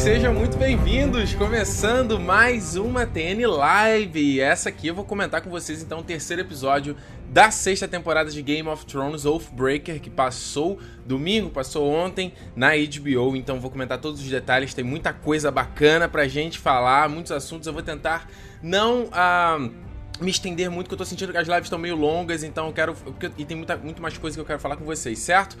[0.00, 1.34] sejam muito bem-vindos!
[1.34, 4.40] Começando mais uma TN Live.
[4.40, 6.96] Essa aqui eu vou comentar com vocês então o terceiro episódio
[7.28, 13.36] da sexta temporada de Game of Thrones Oathbreaker, que passou domingo, passou ontem na HBO.
[13.36, 17.66] Então vou comentar todos os detalhes, tem muita coisa bacana pra gente falar, muitos assuntos.
[17.66, 18.26] Eu vou tentar
[18.62, 19.04] não.
[19.04, 22.66] Uh, me estender muito, porque eu tô sentindo que as lives estão meio longas, então
[22.66, 22.94] eu quero.
[23.38, 25.56] E tem muita, muito mais coisa que eu quero falar com vocês, certo?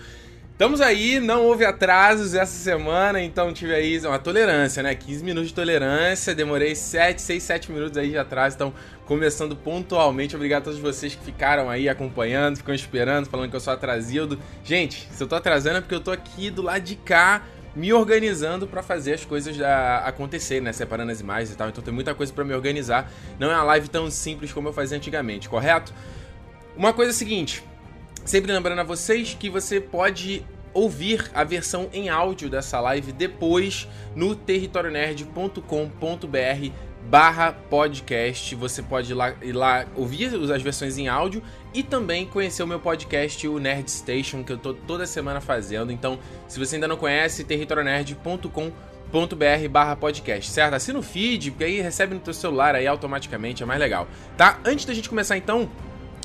[0.60, 4.94] Estamos aí, não houve atrasos essa semana, então tive aí uma tolerância, né?
[4.94, 8.74] 15 minutos de tolerância, demorei 7, 6, 7 minutos aí de atraso, então
[9.06, 10.36] começando pontualmente.
[10.36, 14.38] Obrigado a todos vocês que ficaram aí acompanhando, ficam esperando, falando que eu sou atrasado.
[14.62, 17.42] Gente, se eu tô atrasando é porque eu tô aqui do lado de cá
[17.74, 20.74] me organizando para fazer as coisas da, acontecerem, né?
[20.74, 21.70] Separando as imagens e tal.
[21.70, 23.10] Então tem muita coisa para me organizar.
[23.38, 25.94] Não é uma live tão simples como eu fazia antigamente, correto?
[26.76, 27.64] Uma coisa é a seguinte,
[28.24, 33.86] Sempre lembrando a vocês que você pode ouvir a versão em áudio dessa live depois
[34.14, 38.54] no territorionerd.com.br barra podcast.
[38.54, 42.66] Você pode ir lá, ir lá ouvir as versões em áudio e também conhecer o
[42.66, 45.90] meu podcast, o Nerd Station, que eu tô toda semana fazendo.
[45.90, 50.74] Então, se você ainda não conhece, territorionerd.com.br barra podcast, certo?
[50.74, 54.06] Assina o feed, porque aí recebe no teu celular aí automaticamente, é mais legal.
[54.36, 54.58] Tá?
[54.64, 55.68] Antes da gente começar então,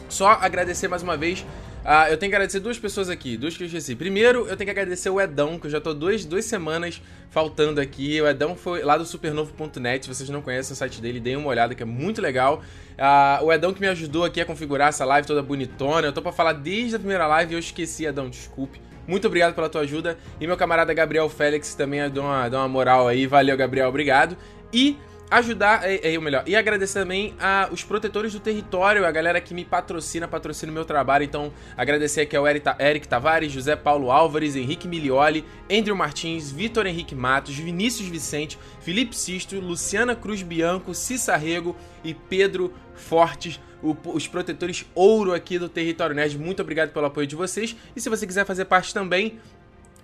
[0.08, 1.46] só agradecer mais uma vez
[1.88, 3.96] ah, eu tenho que agradecer duas pessoas aqui, duas que eu esqueci.
[3.96, 7.80] Primeiro, eu tenho que agradecer o Edão, que eu já tô duas, duas semanas faltando
[7.80, 8.20] aqui.
[8.20, 11.48] O Edão foi lá do supernovo.net, se vocês não conhecem o site dele, deem uma
[11.48, 12.64] olhada que é muito legal.
[12.98, 16.08] Ah, o Edão que me ajudou aqui a configurar essa live toda bonitona.
[16.08, 18.82] Eu tô pra falar desde a primeira live e eu esqueci, Edão, desculpe.
[19.08, 20.18] Muito obrigado pela tua ajuda.
[20.42, 23.28] E meu camarada Gabriel Félix também deu uma, deu uma moral aí.
[23.28, 24.36] Valeu, Gabriel, obrigado.
[24.74, 24.98] E
[25.30, 29.42] ajudar, é, é o melhor, e agradecer também a os protetores do território, a galera
[29.42, 34.12] que me patrocina, patrocina o meu trabalho, então agradecer aqui ao Eric Tavares, José Paulo
[34.12, 40.94] Álvares, Henrique Milioli, Andrew Martins, Vitor Henrique Matos, Vinícius Vicente, Felipe Sisto, Luciana Cruz Bianco,
[40.94, 46.40] Cissa Rego e Pedro Fortes, os protetores ouro aqui do Território Nerd.
[46.40, 49.40] Muito obrigado pelo apoio de vocês, e se você quiser fazer parte também,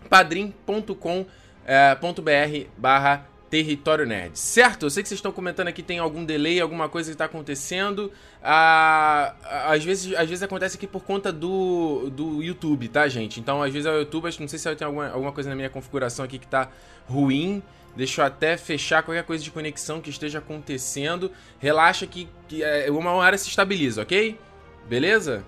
[0.10, 1.28] padrim.com.br
[1.66, 4.40] eh, barra Território Nerd.
[4.40, 4.86] Certo?
[4.86, 8.10] Eu sei que vocês estão comentando aqui tem algum delay, alguma coisa que está acontecendo.
[8.42, 9.36] Ah,
[9.68, 13.42] às, vezes, às vezes acontece aqui por conta do, do YouTube, tá, gente?
[13.42, 15.56] Então, às vezes é o YouTube, não sei se eu tenho alguma, alguma coisa na
[15.56, 16.70] minha configuração aqui que está
[17.06, 17.62] ruim.
[17.94, 21.30] Deixa eu até fechar qualquer coisa de conexão que esteja acontecendo.
[21.60, 24.40] Relaxa que, que é, uma hora se estabiliza, ok?
[24.88, 25.44] Beleza?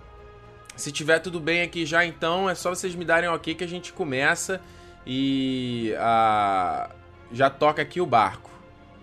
[0.76, 3.68] Se tiver tudo bem aqui já, então é só vocês me darem ok que a
[3.68, 4.60] gente começa.
[5.08, 5.94] E.
[5.98, 7.03] a ah,
[7.34, 8.52] já toca aqui o barco.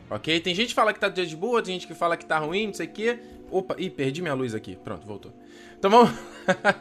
[0.08, 0.40] Ok?
[0.40, 2.68] Tem gente que fala que tá de boa, tem gente que fala que tá ruim,
[2.68, 3.18] não sei o quê.
[3.50, 4.76] Opa, ih, perdi minha luz aqui.
[4.76, 5.32] Pronto, voltou.
[5.78, 6.10] Então vamos.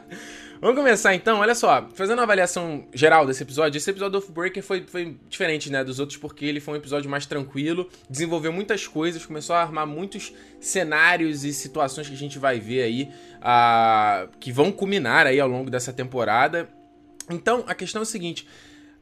[0.60, 1.38] vamos começar então.
[1.38, 5.70] Olha só, fazendo uma avaliação geral desse episódio, esse episódio do Off-Breaker foi, foi diferente
[5.70, 9.62] né, dos outros, porque ele foi um episódio mais tranquilo, desenvolveu muitas coisas, começou a
[9.62, 15.26] armar muitos cenários e situações que a gente vai ver aí, uh, que vão culminar
[15.26, 16.68] aí ao longo dessa temporada.
[17.30, 18.46] Então, a questão é o seguinte.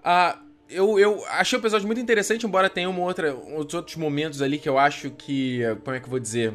[0.01, 4.59] Uh, eu, eu achei o episódio muito interessante, embora tenha uma outra, outros momentos ali
[4.59, 5.61] que eu acho que.
[5.85, 6.55] Como é que eu vou dizer?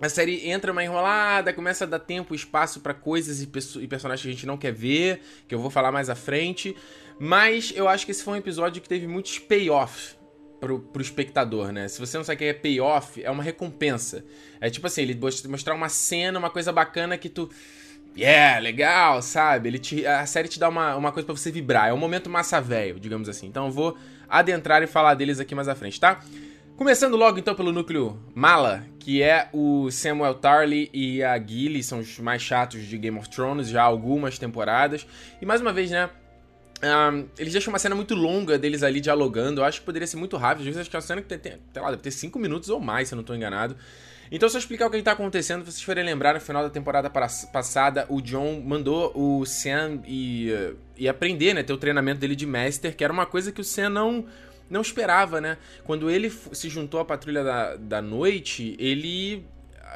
[0.00, 4.22] A série entra uma enrolada, começa a dar tempo espaço para coisas e, e, personagens
[4.22, 6.76] que a gente não quer ver, que eu vou falar mais à frente.
[7.18, 10.16] Mas eu acho que esse foi um episódio que teve muitos payoff
[10.58, 11.86] pro, pro espectador, né?
[11.86, 14.24] Se você não sabe o que é payoff, é uma recompensa.
[14.60, 15.18] É tipo assim, ele
[15.48, 17.48] mostrar uma cena, uma coisa bacana que tu
[18.16, 19.68] yeah, legal, sabe?
[19.68, 21.88] Ele te, a série te dá uma, uma coisa para você vibrar.
[21.88, 23.46] É um momento massa velho, digamos assim.
[23.46, 23.96] Então eu vou
[24.28, 26.20] adentrar e falar deles aqui mais à frente, tá?
[26.76, 32.00] Começando logo então pelo núcleo Mala, que é o Samuel Tarly e a Gilly, são
[32.00, 35.06] os mais chatos de Game of Thrones já há algumas temporadas.
[35.40, 36.10] E mais uma vez, né?
[36.82, 39.60] Um, eles deixam uma cena muito longa deles ali dialogando.
[39.60, 40.60] Eu acho que poderia ser muito rápido.
[40.60, 42.68] Às vezes acho que é uma cena que tem, tem, lá, deve ter 5 minutos
[42.68, 43.76] ou mais, se eu não estou enganado.
[44.30, 47.10] Então, se eu explicar o que está acontecendo, vocês forem lembrar, no final da temporada
[47.10, 50.52] passada, o John mandou o Sam e,
[50.96, 51.62] e aprender, né?
[51.62, 54.26] Ter o treinamento dele de Master, que era uma coisa que o Sam não,
[54.68, 55.58] não esperava, né?
[55.84, 59.44] Quando ele se juntou à Patrulha da, da Noite, ele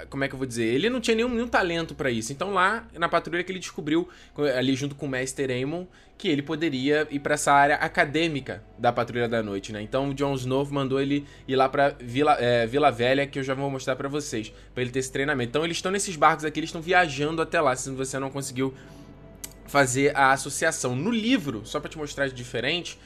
[0.09, 0.65] como é que eu vou dizer?
[0.65, 2.33] Ele não tinha nenhum, nenhum talento para isso.
[2.33, 4.09] Então lá na patrulha que ele descobriu,
[4.57, 5.87] ali junto com o Master Aemon,
[6.19, 9.81] que ele poderia ir para essa área acadêmica da Patrulha da Noite, né?
[9.81, 13.43] Então o Jon Snow mandou ele ir lá para Vila, é, Vila Velha, que eu
[13.45, 15.51] já vou mostrar para vocês, para ele ter esse treinamento.
[15.51, 18.75] Então eles estão nesses barcos aqui, eles estão viajando até lá, se você não conseguiu
[19.69, 20.97] fazer a associação.
[20.97, 22.99] No livro, só para te mostrar de diferente,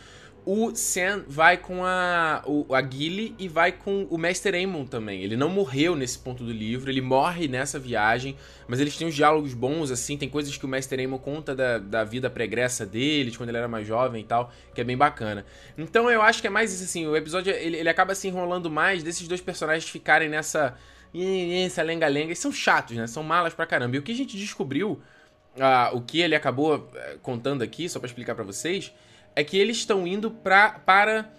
[0.45, 5.23] o Sam vai com a, o, a Gilly e vai com o Mestre Aemon também.
[5.23, 8.37] Ele não morreu nesse ponto do livro, ele morre nessa viagem,
[8.67, 11.79] mas eles têm uns diálogos bons, assim, tem coisas que o Mestre Aemon conta da,
[11.79, 14.97] da vida pregressa dele, de quando ele era mais jovem e tal, que é bem
[14.97, 15.45] bacana.
[15.79, 18.71] Então eu acho que é mais isso, assim, o episódio, ele, ele acaba se enrolando
[18.71, 20.75] mais desses dois personagens ficarem nessa...
[21.65, 23.07] essa lenga-lenga, eles são chatos, né?
[23.07, 23.95] São malas pra caramba.
[23.95, 25.01] E o que a gente descobriu,
[25.57, 28.93] uh, o que ele acabou uh, contando aqui, só para explicar para vocês
[29.35, 31.31] é que eles estão indo pra, para.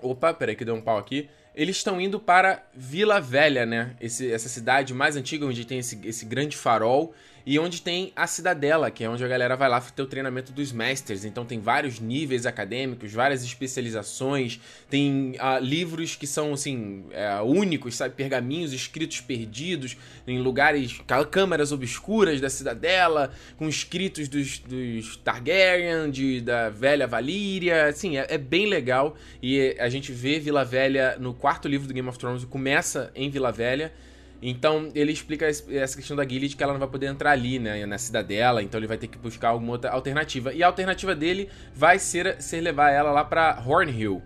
[0.00, 1.28] Opa, peraí que deu um pau aqui.
[1.54, 3.94] Eles estão indo para Vila Velha, né?
[4.00, 7.14] Esse, essa cidade mais antiga onde tem esse, esse grande farol
[7.44, 10.52] e onde tem a Cidadela, que é onde a galera vai lá ter o treinamento
[10.52, 11.24] dos Masters.
[11.24, 17.04] Então tem vários níveis acadêmicos, várias especializações, tem uh, livros que são, assim,
[17.40, 18.14] uh, únicos, sabe?
[18.14, 19.96] Pergaminhos escritos perdidos
[20.26, 21.00] em lugares,
[21.30, 27.86] câmaras obscuras da Cidadela, com escritos dos, dos Targaryen, de, da velha Valíria.
[27.86, 29.16] Assim, é, é bem legal.
[29.42, 33.30] E a gente vê Vila Velha no quarto livro do Game of Thrones, começa em
[33.30, 33.92] Vila Velha.
[34.42, 37.86] Então ele explica essa questão da Gilead que ela não vai poder entrar ali, né,
[37.86, 40.52] na cidadela, então ele vai ter que buscar alguma outra alternativa.
[40.52, 44.20] E a alternativa dele vai ser, ser levar ela lá para Hornhill.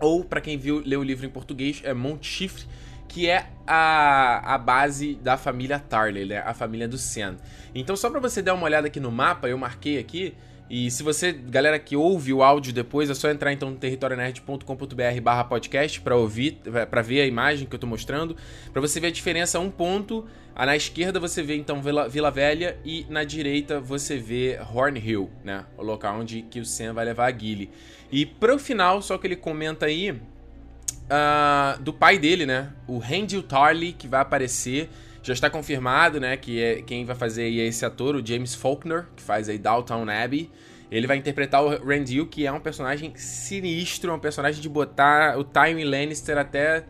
[0.00, 2.64] Ou, para quem viu leu o livro em português, é Monte Chifre,
[3.06, 7.36] que é a, a base da família Tarley, né, a família do Sen.
[7.74, 10.34] Então só para você dar uma olhada aqui no mapa, eu marquei aqui,
[10.70, 15.20] e se você, galera que ouve o áudio depois, é só entrar então no territorionerd.com.br
[15.22, 16.60] barra podcast para ouvir,
[16.90, 18.36] para ver a imagem que eu tô mostrando,
[18.72, 20.26] para você ver a diferença um ponto.
[20.54, 25.30] Ah, na esquerda você vê então Vila, Vila Velha e na direita você vê Hornhill,
[25.44, 25.64] né?
[25.76, 27.70] O local onde que o Sam vai levar a Gilly.
[28.10, 32.72] E pro final, só que ele comenta aí uh, do pai dele, né?
[32.86, 34.90] O Randall Tarley, que vai aparecer
[35.22, 39.06] já está confirmado, né, que é quem vai fazer é esse ator, o James Faulkner,
[39.14, 40.50] que faz aí Downtown Abbey.
[40.90, 45.44] Ele vai interpretar o Randall, que é um personagem sinistro, um personagem de botar o
[45.44, 46.84] Tywin Lannister até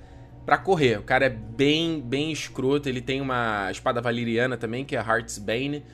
[0.44, 0.99] para correr.
[0.99, 2.88] O cara é bem, bem escroto.
[2.88, 5.85] Ele tem uma espada valeriana também, que é Heart's Bane.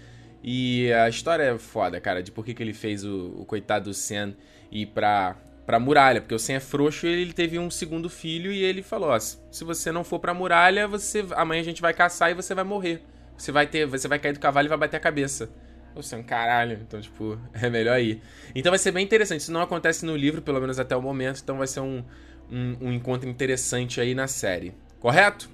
[0.43, 3.93] E a história é foda, cara, de por que, que ele fez o, o coitado
[3.93, 4.35] Sen
[4.71, 5.37] ir pra
[5.69, 8.83] pra muralha, porque o Sam é frouxo e ele teve um segundo filho e ele
[8.83, 12.35] falou: ó, se você não for pra muralha, você amanhã a gente vai caçar e
[12.35, 13.03] você vai morrer.
[13.37, 15.51] Você vai ter, você vai cair do cavalo e vai bater a cabeça.
[15.95, 18.23] O Sam, caralho, então tipo, é melhor ir.
[18.55, 19.43] Então vai ser bem interessante.
[19.43, 22.03] Isso não acontece no livro, pelo menos até o momento, então vai ser um,
[22.51, 24.73] um, um encontro interessante aí na série.
[24.99, 25.51] Correto?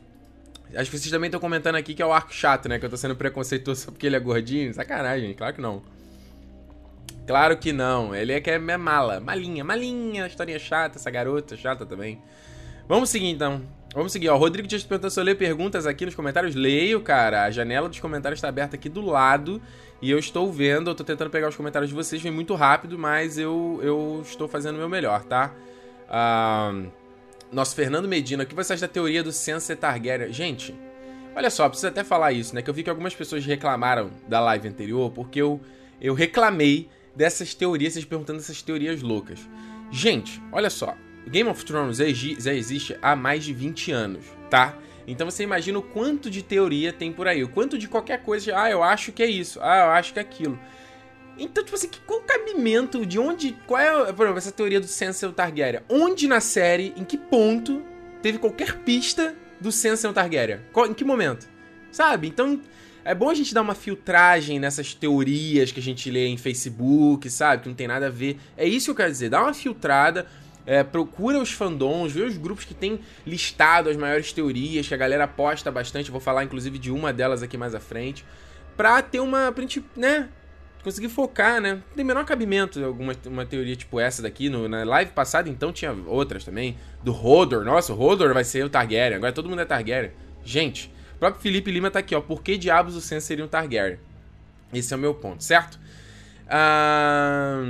[0.76, 2.78] Acho que vocês também estão comentando aqui que é o arco chato, né?
[2.78, 4.72] Que eu tô sendo preconceituoso só porque ele é gordinho.
[4.72, 5.82] Sacanagem, claro que não.
[7.26, 8.14] Claro que não.
[8.14, 9.20] Ele é que é mala.
[9.20, 10.26] Malinha, malinha.
[10.26, 12.20] Historinha chata, essa garota chata também.
[12.86, 13.62] Vamos seguir então.
[13.94, 14.36] Vamos seguir, ó.
[14.36, 16.54] Rodrigo te perguntou se eu leio perguntas aqui nos comentários.
[16.54, 17.44] Leio, cara.
[17.44, 19.62] A janela dos comentários está aberta aqui do lado.
[20.04, 22.98] E eu estou vendo, eu tô tentando pegar os comentários de vocês, vem muito rápido,
[22.98, 25.54] mas eu, eu estou fazendo o meu melhor, tá?
[26.10, 26.90] Uh,
[27.50, 30.30] nosso Fernando Medina, o que você acha da teoria do Sansa Targaryen?
[30.30, 30.74] Gente,
[31.34, 32.60] olha só, preciso até falar isso, né?
[32.60, 35.58] Que eu vi que algumas pessoas reclamaram da live anterior, porque eu,
[35.98, 39.40] eu reclamei dessas teorias, vocês perguntando essas teorias loucas.
[39.90, 40.96] Gente, olha só.
[41.26, 44.76] Game of Thrones já existe há mais de 20 anos, tá?
[45.06, 48.58] Então você imagina o quanto de teoria tem por aí, o quanto de qualquer coisa,
[48.58, 50.58] ah, eu acho que é isso, ah, eu acho que é aquilo.
[51.38, 53.56] Então, tipo assim, qual o cabimento de onde.
[53.66, 55.82] Qual é, por exemplo, essa teoria do Sansa Targaryen?
[55.88, 57.82] Onde na série, em que ponto
[58.22, 60.60] teve qualquer pista do Sansa Targaryen?
[60.88, 61.48] Em que momento?
[61.90, 62.28] Sabe?
[62.28, 62.60] Então,
[63.04, 67.28] é bom a gente dar uma filtragem nessas teorias que a gente lê em Facebook,
[67.28, 67.62] sabe?
[67.62, 68.38] Que não tem nada a ver.
[68.56, 69.28] É isso que eu quero dizer.
[69.28, 70.26] Dá uma filtrada.
[70.66, 74.96] É, procura os fandoms, vê os grupos que tem listado as maiores teorias, que a
[74.96, 76.10] galera aposta bastante.
[76.10, 78.24] Vou falar inclusive de uma delas aqui mais à frente.
[78.74, 79.52] Pra ter uma.
[79.52, 80.30] Pra gente, né?
[80.82, 81.74] Conseguir focar, né?
[81.74, 84.48] Não tem menor cabimento alguma uma teoria tipo essa daqui.
[84.48, 86.78] No, na live passada, então, tinha outras também.
[87.02, 87.64] Do Hodor.
[87.64, 89.16] Nossa, o Hodor vai ser o Targaryen.
[89.16, 90.12] Agora todo mundo é Targaryen.
[90.42, 90.90] Gente,
[91.24, 92.20] próprio Felipe Lima tá aqui, ó.
[92.20, 93.98] Por que diabos o Sam seria um Targaryen?
[94.72, 95.78] Esse é o meu ponto, certo?
[96.46, 97.62] Ah,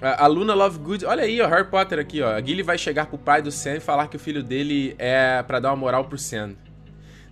[0.00, 2.32] a Luna Lovegood, olha aí, ó, Harry Potter aqui, ó.
[2.32, 5.40] A Gilly vai chegar pro pai do Sam e falar que o filho dele é
[5.44, 6.56] para dar uma moral pro Sam.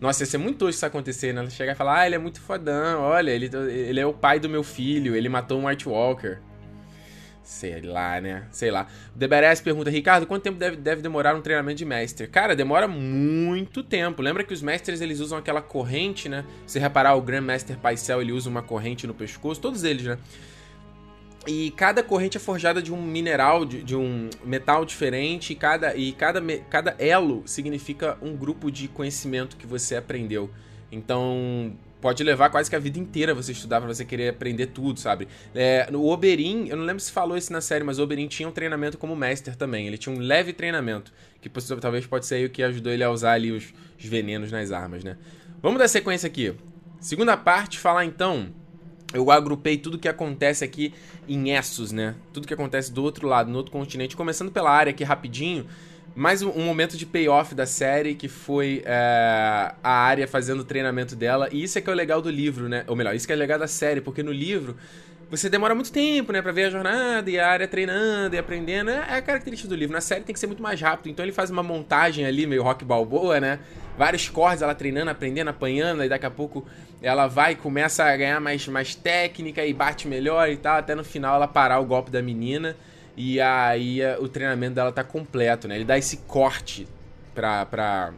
[0.00, 1.40] Nossa, ia ser muito hoje isso acontecer, né?
[1.40, 4.38] Ela chegar e falar, ah, ele é muito fodão, olha, ele, ele é o pai
[4.38, 6.38] do meu filho, ele matou um White Walker.
[7.46, 8.48] Sei lá, né?
[8.50, 8.88] Sei lá.
[9.14, 12.26] O Deberes pergunta, Ricardo, quanto tempo deve, deve demorar um treinamento de mestre?
[12.26, 14.20] Cara, demora muito tempo.
[14.20, 16.44] Lembra que os mestres, eles usam aquela corrente, né?
[16.66, 19.60] Se reparar, o Grandmaster Paisel, ele usa uma corrente no pescoço.
[19.60, 20.18] Todos eles, né?
[21.46, 25.94] E cada corrente é forjada de um mineral, de, de um metal diferente, e cada,
[25.94, 30.50] e cada, cada elo significa um grupo de conhecimento que você aprendeu.
[30.90, 35.00] Então, pode levar quase que a vida inteira você estudar para você querer aprender tudo,
[35.00, 35.26] sabe?
[35.54, 38.48] É, o Oberyn, eu não lembro se falou isso na série, mas o Oberyn tinha
[38.48, 39.86] um treinamento como Master também.
[39.86, 41.48] Ele tinha um leve treinamento, que
[41.80, 44.72] talvez pode ser aí o que ajudou ele a usar ali os, os venenos nas
[44.72, 45.16] armas, né?
[45.62, 46.54] Vamos dar sequência aqui.
[47.00, 48.52] Segunda parte, falar então
[49.14, 50.92] eu agrupei tudo que acontece aqui
[51.28, 52.14] em Essos, né?
[52.32, 54.16] Tudo que acontece do outro lado, no outro continente.
[54.16, 55.66] Começando pela área aqui rapidinho.
[56.16, 60.64] Mais um, um momento de payoff da série, que foi é, a área fazendo o
[60.64, 61.46] treinamento dela.
[61.52, 62.84] E isso é que é o legal do livro, né?
[62.86, 64.74] Ou melhor, isso que é legal da série, porque no livro
[65.28, 68.88] você demora muito tempo, né, pra ver a jornada e a área treinando e aprendendo.
[68.88, 69.92] É, é a característica do livro.
[69.92, 71.10] Na série tem que ser muito mais rápido.
[71.10, 73.58] Então ele faz uma montagem ali, meio rock balboa, né?
[73.98, 76.66] Vários cortes, ela treinando, aprendendo, apanhando, e daqui a pouco
[77.02, 80.94] ela vai e começa a ganhar mais, mais técnica e bate melhor e tal, até
[80.94, 82.74] no final ela parar o golpe da menina.
[83.16, 85.76] E aí o treinamento dela tá completo, né?
[85.76, 86.86] Ele dá esse corte
[87.34, 88.12] pra, pra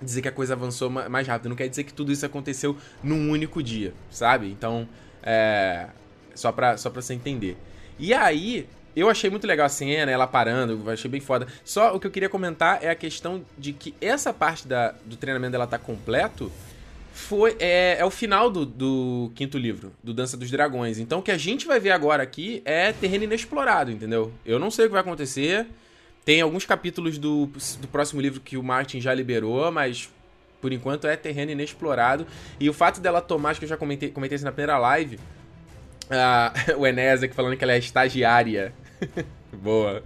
[0.00, 1.48] dizer que a coisa avançou mais rápido.
[1.48, 4.48] Não quer dizer que tudo isso aconteceu num único dia, sabe?
[4.50, 4.86] Então,
[5.22, 5.86] é
[6.34, 7.56] só pra, só pra você entender.
[7.98, 11.46] E aí, eu achei muito legal a cena, ela parando, eu achei bem foda.
[11.64, 15.16] Só o que eu queria comentar é a questão de que essa parte da, do
[15.16, 16.52] treinamento dela tá completo
[17.16, 20.98] foi é, é o final do, do, quinto livro, do Dança dos Dragões.
[20.98, 24.32] Então o que a gente vai ver agora aqui é terreno inexplorado, entendeu?
[24.44, 25.66] Eu não sei o que vai acontecer.
[26.24, 27.46] Tem alguns capítulos do,
[27.80, 30.10] do próximo livro que o Martin já liberou, mas
[30.60, 32.26] por enquanto é terreno inexplorado.
[32.60, 35.18] E o fato dela tomar, acho que eu já comentei, comentei isso na primeira live,
[36.06, 38.72] Uh, o Enéas aqui falando que ela é estagiária.
[39.52, 40.02] Boa.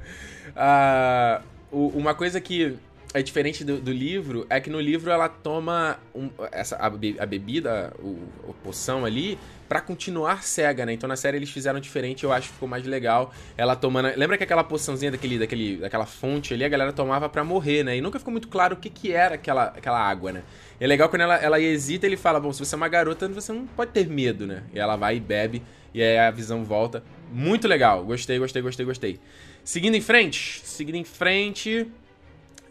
[0.50, 2.76] Uh, uma coisa que
[3.12, 7.26] é diferente do, do, livro é que no livro ela toma um, essa, a, a
[7.26, 9.36] bebida, o, a poção ali,
[9.68, 10.92] para continuar cega, né?
[10.92, 13.32] Então na série eles fizeram diferente, eu acho que ficou mais legal.
[13.56, 14.16] Ela tomando.
[14.16, 17.96] Lembra que aquela poçãozinha daquele, daquele, daquela fonte ali, a galera tomava para morrer, né?
[17.96, 20.42] E nunca ficou muito claro o que, que era aquela, aquela água, né?
[20.78, 23.52] É legal quando ela, ela hesita, ele fala: Bom, se você é uma garota, você
[23.52, 24.62] não pode ter medo, né?
[24.72, 25.62] E ela vai e bebe
[25.92, 27.02] e aí a visão volta.
[27.32, 28.04] Muito legal.
[28.04, 29.20] Gostei, gostei, gostei, gostei.
[29.64, 31.86] Seguindo em frente, seguindo em frente,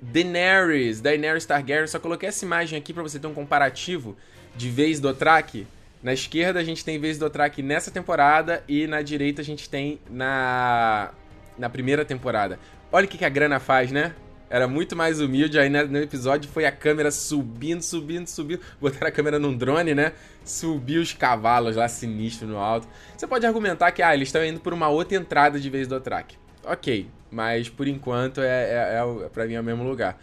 [0.01, 1.87] Daenerys, Daenerys Targaryen.
[1.87, 4.15] Só coloquei essa imagem aqui para você ter um comparativo
[4.55, 5.67] de vez do Track.
[6.01, 9.69] Na esquerda a gente tem vez do Track nessa temporada e na direita a gente
[9.69, 11.11] tem na
[11.57, 12.57] na primeira temporada.
[12.91, 14.15] Olha o que, que a grana faz, né?
[14.49, 15.59] Era muito mais humilde.
[15.59, 18.61] Aí no episódio foi a câmera subindo, subindo, subindo.
[18.81, 20.13] Botaram a câmera num drone, né?
[20.43, 22.87] Subiu os cavalos lá sinistro no alto.
[23.15, 25.99] Você pode argumentar que, ah, eles estão indo por uma outra entrada de vez do
[25.99, 26.35] track.
[26.63, 30.21] Ok, mas por enquanto é, é, é pra mim é o mesmo lugar.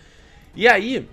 [0.55, 1.09] E aí,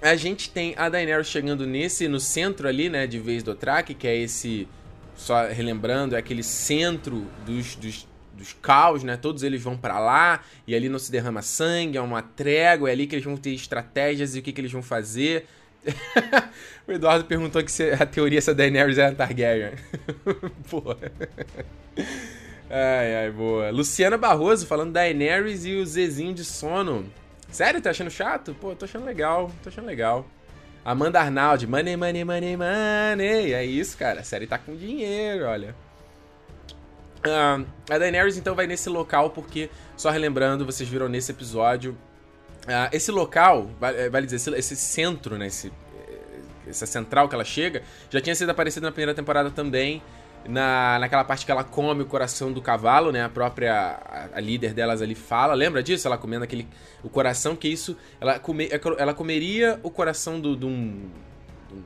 [0.00, 3.94] a gente tem a Daenerys chegando nesse, no centro ali, né, de vez do track,
[3.94, 4.66] que é esse,
[5.14, 8.10] só relembrando, é aquele centro dos, dos
[8.40, 9.18] dos caos, né?
[9.18, 12.92] Todos eles vão para lá e ali não se derrama sangue, é uma trégua, é
[12.92, 15.46] ali que eles vão ter estratégias e o que, que eles vão fazer.
[16.88, 19.72] o Eduardo perguntou que se a teoria se a Daenerys é a Targaryen.
[20.68, 21.12] Porra.
[22.70, 23.70] Ai, ai, boa.
[23.70, 27.04] Luciana Barroso falando da Daenerys e o Zezinho de sono.
[27.50, 28.54] Sério, tá achando chato?
[28.54, 30.24] Pô, tô achando legal, tô achando legal.
[30.84, 33.52] Amanda Arnaldi, money, money, money, money.
[33.52, 34.20] É isso, cara.
[34.20, 35.74] A série tá com dinheiro, olha.
[37.26, 41.98] Uh, a Daenerys então vai nesse local porque, só relembrando, vocês viram nesse episódio,
[42.66, 45.70] uh, esse local, vale, vale dizer, esse, esse, centro, né, esse,
[46.66, 50.02] essa central que ela chega, já tinha sido aparecido na primeira temporada também,
[50.48, 54.40] na, naquela parte que ela come o coração do cavalo, né, a própria a, a
[54.40, 56.06] líder delas ali fala, lembra disso?
[56.06, 56.66] Ela comendo aquele,
[57.02, 58.68] o coração, que isso, ela, come,
[58.98, 61.08] ela comeria o coração do, de um,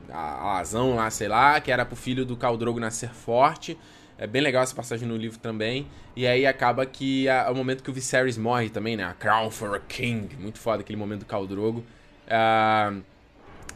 [0.09, 3.77] a azão lá, sei lá, que era pro filho do Caldrogo nascer forte,
[4.17, 5.87] é bem legal essa passagem no livro também.
[6.15, 9.03] E aí acaba que é o momento que o Viserys morre também, né?
[9.03, 10.33] A Crown for a King.
[10.37, 11.83] Muito foda aquele momento do Khal Drogo.
[12.25, 13.03] Uh,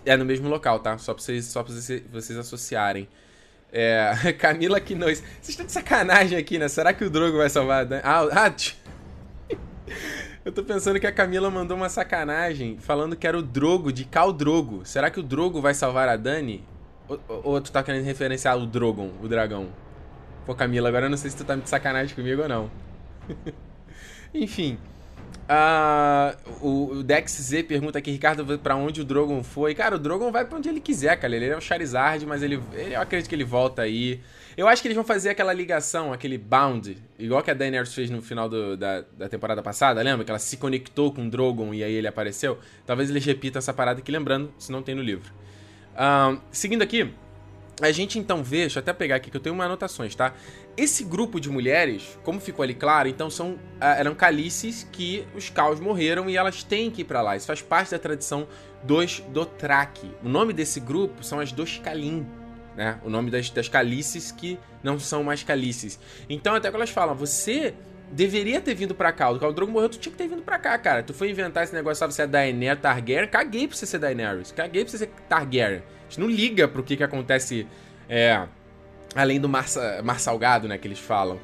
[0.06, 0.98] é no mesmo local, tá?
[0.98, 3.08] Só pra vocês, só pra vocês, vocês associarem.
[3.72, 5.20] É, Camila Quinones.
[5.20, 6.68] Vocês estão de sacanagem aqui, né?
[6.68, 8.02] Será que o Drogo vai salvar a Dani?
[8.04, 8.54] Ah, ah
[10.46, 14.06] Eu tô pensando que a Camila mandou uma sacanagem falando que era o Drogo de
[14.06, 14.82] Khal Drogo.
[14.86, 16.64] Será que o Drogo vai salvar a Dani?
[17.08, 19.68] Ou, ou tu tá querendo referenciar o Drogon, o dragão?
[20.46, 22.72] Pô, Camila, agora eu não sei se tu tá de sacanagem comigo ou não.
[24.34, 24.78] Enfim.
[25.50, 29.74] Uh, o, Dex Z pergunta aqui, Ricardo, para onde o Drogon foi?
[29.74, 31.36] Cara, o Drogon vai para onde ele quiser, cara.
[31.36, 34.22] Ele é o Charizard, mas ele, ele, eu acredito que ele volta aí.
[34.56, 38.12] Eu acho que eles vão fazer aquela ligação, aquele bound, igual que a Daenerys fez
[38.12, 40.24] no final do, da, da temporada passada, lembra?
[40.24, 42.60] Que ela se conectou com o Drogon e aí ele apareceu.
[42.86, 45.34] Talvez eles repitam essa parada aqui, lembrando, se não tem no livro.
[46.52, 47.12] Seguindo aqui,
[47.82, 50.34] a gente então vê, deixa eu até pegar aqui que eu tenho umas anotações, tá?
[50.76, 55.50] Esse grupo de mulheres, como ficou ali claro, então são ah, eram calices que os
[55.50, 57.36] caos morreram e elas têm que ir para lá.
[57.36, 58.48] Isso faz parte da tradição
[58.84, 60.12] dos Dothraki.
[60.24, 62.26] O nome desse grupo são as Doshkalin,
[62.76, 63.00] né?
[63.04, 66.00] O nome das, das calices que não são mais calices.
[66.30, 67.74] Então, até que elas falam, você
[68.12, 69.30] deveria ter vindo pra cá.
[69.30, 71.04] O Drogo morreu, tu tinha que ter vindo pra cá, cara.
[71.04, 73.30] Tu foi inventar esse negócio, sabe, você é Daenerys Targaryen.
[73.30, 74.52] Caguei pra você ser Daenerys.
[74.52, 75.84] Caguei pra você ser Targaryen.
[76.10, 77.68] Gente não liga pro que que acontece,
[78.10, 78.46] é,
[79.16, 79.66] além do mar,
[80.04, 81.40] mar salgado, né, que eles falam.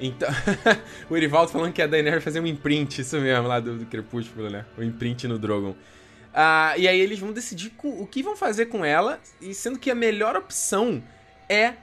[0.00, 0.28] Então,
[1.08, 4.50] o Erivaldo falando que a Daenerys fazer um imprint, isso mesmo, lá do, do Crepúsculo,
[4.50, 4.64] né?
[4.76, 5.70] O imprint no Drogon.
[5.70, 9.90] Uh, e aí eles vão decidir o que vão fazer com ela, e sendo que
[9.90, 11.02] a melhor opção
[11.48, 11.74] é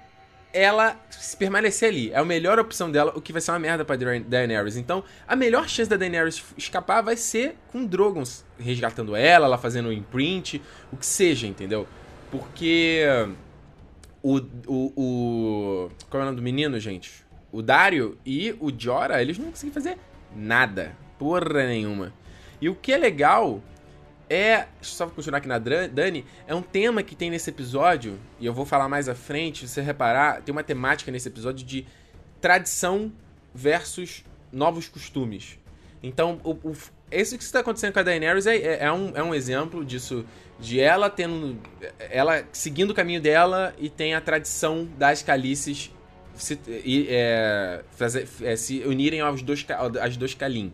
[0.53, 0.95] ela
[1.39, 2.11] permanecer ali.
[2.11, 4.77] É a melhor opção dela, o que vai ser uma merda pra Daenerys.
[4.77, 8.23] Então, a melhor chance da Daenerys escapar vai ser com Drogon
[8.59, 10.61] resgatando ela, ela fazendo um imprint,
[10.91, 11.87] o que seja, entendeu?
[12.33, 13.03] Porque
[14.23, 15.91] o, o, o...
[16.09, 17.23] Qual é o nome do menino, gente?
[17.51, 19.99] O Dario e o Jora, eles não conseguem fazer
[20.35, 20.97] nada.
[21.19, 22.11] Porra nenhuma.
[22.59, 23.61] E o que é legal
[24.27, 28.53] é, só continuar aqui na Dani, é um tema que tem nesse episódio, e eu
[28.53, 31.85] vou falar mais à frente, se você reparar, tem uma temática nesse episódio de
[32.41, 33.13] tradição
[33.53, 35.59] versus novos costumes.
[36.01, 36.75] Então, o, o,
[37.11, 40.25] isso que está acontecendo com a Daenerys é, é, é, um, é um exemplo disso,
[40.63, 41.57] de ela tendo.
[41.99, 45.91] ela seguindo o caminho dela e tem a tradição das calices
[46.35, 46.57] se,
[47.09, 49.65] é, fazer, é, se unirem aos dois,
[50.01, 50.71] às dois Kalin.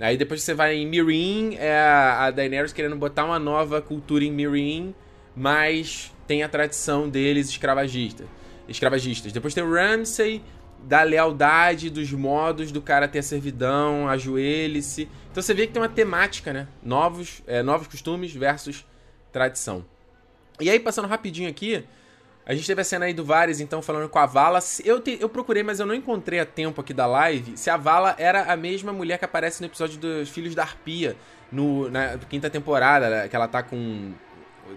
[0.00, 4.32] Aí depois você vai em Mirin, é a Daenerys querendo botar uma nova cultura em
[4.32, 4.92] Mirin,
[5.36, 8.24] mas tem a tradição deles escravagista,
[8.68, 9.32] escravagistas.
[9.32, 10.42] Depois tem o Ramsay,
[10.82, 15.08] da lealdade, dos modos do cara ter a servidão, ajoelhe-se.
[15.30, 16.66] Então você vê que tem uma temática, né?
[16.82, 18.84] Novos, é, novos costumes versus
[19.32, 19.84] tradição.
[20.60, 21.84] E aí, passando rapidinho aqui,
[22.44, 24.58] a gente teve a cena aí do Vares, então, falando com a Vala.
[24.84, 27.76] Eu, te, eu procurei, mas eu não encontrei a tempo aqui da live se a
[27.76, 31.16] Vala era a mesma mulher que aparece no episódio dos Filhos da Arpia,
[31.50, 34.12] no, na quinta temporada, né, que ela tá com.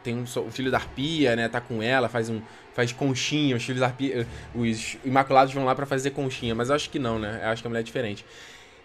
[0.03, 1.47] Tem um, um, filho da Arpia, né?
[1.47, 2.41] Tá com ela, faz um.
[2.74, 4.27] Faz conchinha, os filhos da Arpia.
[4.53, 7.39] Os Imaculados vão lá para fazer conchinha, mas eu acho que não, né?
[7.43, 8.25] Eu acho que a mulher é diferente.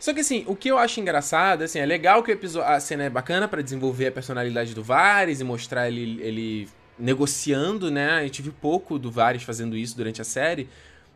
[0.01, 3.11] Só que assim, o que eu acho engraçado, assim, é legal que a cena é
[3.11, 8.23] bacana para desenvolver a personalidade do Vares e mostrar ele, ele negociando, né?
[8.23, 10.71] Gente viu pouco do Varys fazendo isso durante a série.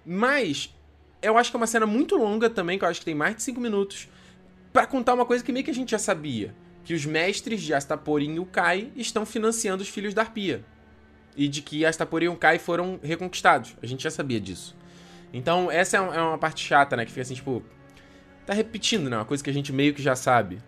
[0.05, 0.75] Mas
[1.23, 3.35] eu acho que é uma cena muito longa também, que eu acho que tem mais
[3.35, 4.07] de 5 minutos,
[4.71, 6.55] para contar uma coisa que meio que a gente já sabia.
[6.85, 10.63] Que os mestres de Astapor e Ukai estão financiando os filhos da Arpia.
[11.35, 13.75] E de que Astapor e Ukai foram reconquistados.
[13.83, 14.77] A gente já sabia disso.
[15.33, 17.07] Então, essa é, é uma parte chata, né?
[17.07, 17.63] Que fica assim, tipo...
[18.47, 19.17] Tá repetindo, né?
[19.17, 20.61] Uma coisa que a gente meio que já sabe.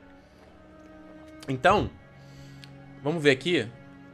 [1.49, 1.91] Então,
[3.03, 3.69] vamos ver aqui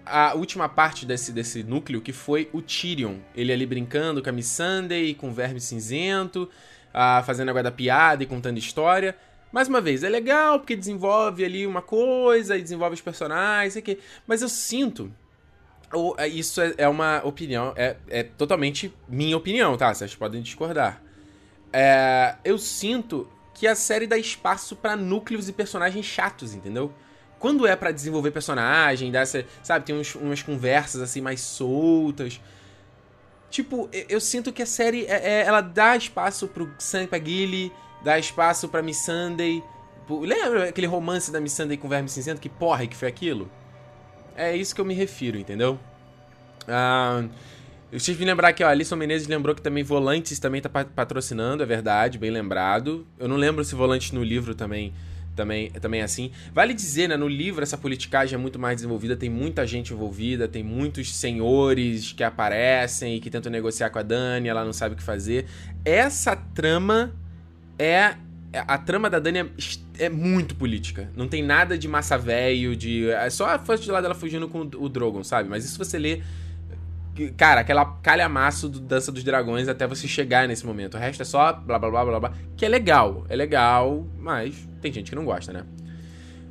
[0.05, 3.19] a última parte desse, desse núcleo, que foi o Tyrion.
[3.35, 6.49] Ele ali brincando com a Missandei, com o Verme Cinzento,
[6.93, 9.17] ah, fazendo agora da piada e contando história.
[9.53, 13.83] Mais uma vez, é legal porque desenvolve ali uma coisa e desenvolve os personagens, sei
[13.83, 13.99] que.
[14.27, 15.13] Mas eu sinto.
[15.93, 19.93] Ou, é, isso é, é, uma opinião, é, é totalmente minha opinião, tá?
[19.93, 21.03] Vocês podem discordar.
[21.71, 26.93] É, eu sinto que a série dá espaço para núcleos e personagens chatos, entendeu?
[27.39, 32.41] Quando é para desenvolver personagem, dá essa, sabe, tem uns, umas conversas assim mais soltas.
[33.51, 37.73] Tipo, eu, eu sinto que a série é, é, ela dá espaço pro Sam Pagili,
[38.03, 39.63] dá espaço pra Missandei.
[40.09, 42.41] Lembra aquele romance da Missandei com o Verme Cinzento?
[42.41, 43.51] Que porra que foi aquilo?
[44.37, 45.79] É isso que eu me refiro, entendeu?
[46.69, 47.25] Ah,
[47.93, 51.63] eu tive que lembrar que ó, Alisson Menezes lembrou que também Volantes também tá patrocinando,
[51.63, 53.07] é verdade, bem lembrado.
[53.19, 54.95] Eu não lembro se Volantes no livro também
[55.37, 56.31] também, também é assim.
[56.55, 60.49] Vale dizer, né, no livro essa politicagem é muito mais desenvolvida, tem muita gente envolvida,
[60.49, 64.95] tem muitos senhores que aparecem e que tentam negociar com a Dani, ela não sabe
[64.95, 65.45] o que fazer.
[65.85, 67.15] Essa trama
[67.79, 68.15] é
[68.55, 69.47] a trama da Dani é,
[69.99, 71.11] é, muito política.
[71.17, 73.09] Não tem nada de massa velho, de.
[73.11, 75.49] É só a fã de lá dela fugindo com o Drogon, sabe?
[75.49, 76.21] Mas isso você lê
[77.37, 80.95] Cara, aquela calhamaço do Dança dos Dragões até você chegar nesse momento.
[80.95, 82.33] O resto é só blá blá blá blá blá.
[82.57, 83.27] Que é legal.
[83.29, 85.65] É legal, mas tem gente que não gosta, né?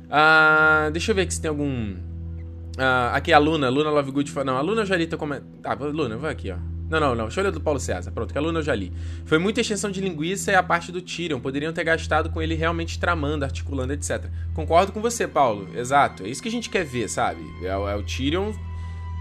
[0.06, 1.94] Uh, deixa eu ver aqui se tem algum.
[1.94, 4.32] Uh, aqui a Luna, Luna Lovegood.
[4.44, 5.50] Não, a Luna eu já li teu comentário.
[5.62, 6.56] Tá, Luna, vai aqui, ó.
[6.88, 7.24] Não, não, não.
[7.24, 8.12] Deixa eu ler do Paulo César.
[8.12, 8.92] Pronto, que a Luna eu já li.
[9.24, 11.40] Foi muita extensão de linguiça e a parte do Tyrion.
[11.40, 14.26] Poderiam ter gastado com ele realmente tramando, articulando, etc.
[14.54, 15.68] Concordo com você, Paulo.
[15.74, 16.24] Exato.
[16.24, 17.42] É isso que a gente quer ver, sabe?
[17.62, 18.52] É, é o Tyrion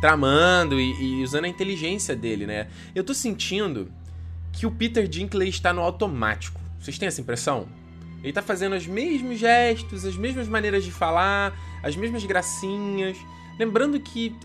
[0.01, 2.67] tramando e, e, usando a inteligência dele, né?
[2.93, 3.91] Eu tô sentindo
[4.51, 6.59] que o Peter Dinklage está no automático.
[6.79, 7.67] Vocês têm essa impressão?
[8.23, 13.17] Ele tá fazendo os mesmos gestos, as mesmas maneiras de falar, as mesmas gracinhas.
[13.57, 14.35] Lembrando que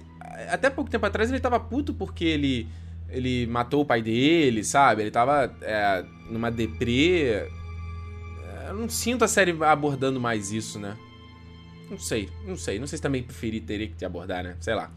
[0.50, 2.68] até pouco tempo atrás ele tava puto porque ele
[3.08, 5.02] ele matou o pai dele, sabe?
[5.02, 7.48] Ele tava é, numa deprê.
[8.66, 10.96] Eu não sinto a série abordando mais isso, né?
[11.88, 12.78] Não sei, não sei.
[12.80, 14.56] Não sei se também preferi teria que te abordar, né?
[14.60, 14.90] Sei lá.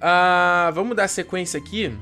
[0.00, 1.94] Uh, vamos dar sequência aqui.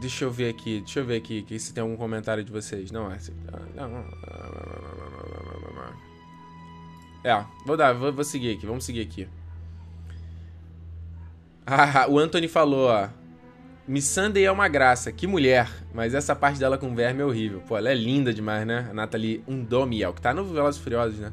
[0.00, 2.90] Deixa eu ver aqui, deixa eu ver aqui, se tem algum comentário de vocês.
[2.90, 3.18] Não, é.
[7.22, 9.28] É, vou dar, vou, vou seguir aqui, vamos seguir aqui.
[11.66, 13.08] Ah, o Anthony falou, ó.
[13.86, 15.68] Miss Sunday é uma graça, que mulher.
[15.92, 17.60] Mas essa parte dela com verme é horrível.
[17.66, 18.86] Pô, ela é linda demais, né?
[18.90, 21.32] A Natalie Undomiel, que tá no Velozes Furiosos, né?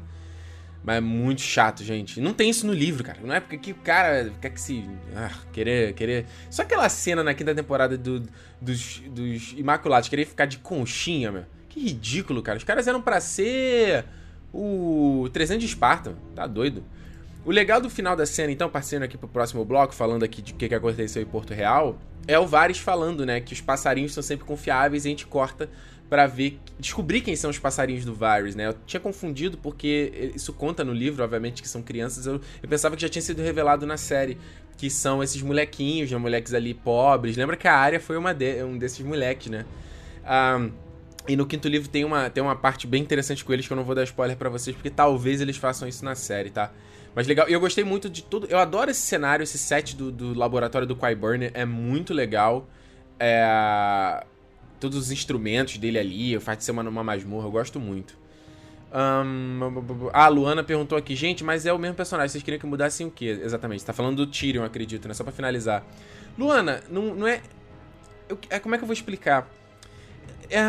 [0.82, 2.20] Mas é muito chato, gente.
[2.20, 3.18] Não tem isso no livro, cara.
[3.22, 4.88] Não é porque que o cara quer que se.
[5.14, 6.26] Ah, querer, querer.
[6.50, 8.22] Só aquela cena na quinta temporada do,
[8.60, 11.44] dos, dos Imaculados, querer ficar de conchinha, meu.
[11.68, 12.58] Que ridículo, cara.
[12.58, 14.04] Os caras eram para ser
[14.52, 16.16] o 300 de Esparta.
[16.34, 16.82] Tá doido.
[17.44, 20.52] O legal do final da cena, então, passando aqui pro próximo bloco, falando aqui de
[20.52, 24.12] o que, que aconteceu em Porto Real, é o Vares falando, né, que os passarinhos
[24.12, 25.70] são sempre confiáveis e a gente corta
[26.08, 28.68] para ver, descobrir quem são os passarinhos do Varys, né?
[28.68, 32.26] Eu tinha confundido porque isso conta no livro, obviamente, que são crianças.
[32.26, 34.38] Eu, eu pensava que já tinha sido revelado na série,
[34.76, 36.16] que são esses molequinhos, né?
[36.16, 37.36] Moleques ali pobres.
[37.36, 39.66] Lembra que a área foi uma de, um desses moleques, né?
[40.24, 40.72] Um,
[41.28, 43.76] e no quinto livro tem uma, tem uma parte bem interessante com eles que eu
[43.76, 46.72] não vou dar spoiler para vocês, porque talvez eles façam isso na série, tá?
[47.14, 48.46] Mas legal, e eu gostei muito de tudo.
[48.48, 52.66] Eu adoro esse cenário, esse set do, do laboratório do Qyburn, é muito legal.
[53.20, 54.24] É
[54.80, 58.16] todos os instrumentos dele ali, o fato de ser uma, uma masmorra, eu gosto muito.
[58.90, 63.06] Um, a Luana perguntou aqui, gente, mas é o mesmo personagem, vocês queriam que mudassem
[63.06, 63.80] o que exatamente?
[63.80, 65.14] Você tá falando do Tyrion, acredito, né?
[65.14, 65.84] Só pra finalizar.
[66.38, 67.42] Luana, não, não é.
[68.28, 68.58] Eu, é.
[68.58, 69.48] Como é que eu vou explicar?
[70.48, 70.60] É,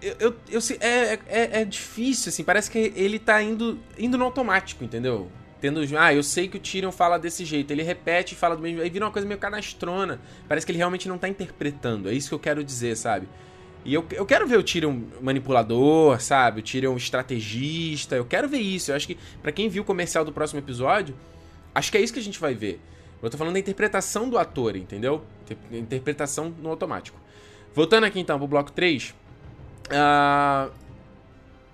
[0.00, 4.24] eu, eu, eu, é, é, é difícil, assim, parece que ele tá indo, indo no
[4.24, 5.28] automático, entendeu?
[5.60, 5.80] Tendo.
[5.98, 7.70] Ah, eu sei que o Tyrion fala desse jeito.
[7.70, 8.80] Ele repete e fala do mesmo.
[8.80, 10.20] Aí vira uma coisa meio canastrona.
[10.46, 12.08] Parece que ele realmente não tá interpretando.
[12.08, 13.28] É isso que eu quero dizer, sabe?
[13.84, 16.60] E eu, eu quero ver o Tyrion manipulador, sabe?
[16.60, 18.16] O Tyrion estrategista.
[18.16, 18.90] Eu quero ver isso.
[18.90, 21.14] Eu acho que, para quem viu o comercial do próximo episódio,
[21.74, 22.80] acho que é isso que a gente vai ver.
[23.22, 25.22] Eu tô falando da interpretação do ator, entendeu?
[25.72, 27.18] Interpretação no automático.
[27.74, 29.10] Voltando aqui então pro bloco 3.
[29.10, 29.14] Uh,
[29.92, 30.68] ah,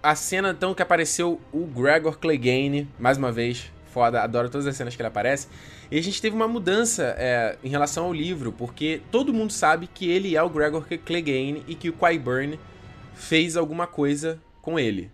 [0.05, 4.77] a cena então que apareceu o Gregor Clegane, mais uma vez, foda, adoro todas as
[4.77, 5.49] cenas que ele aparece.
[5.91, 9.87] E a gente teve uma mudança é, em relação ao livro, porque todo mundo sabe
[9.87, 12.61] que ele é o Gregor Clegane e que o Qyburn
[13.15, 15.11] fez alguma coisa com ele.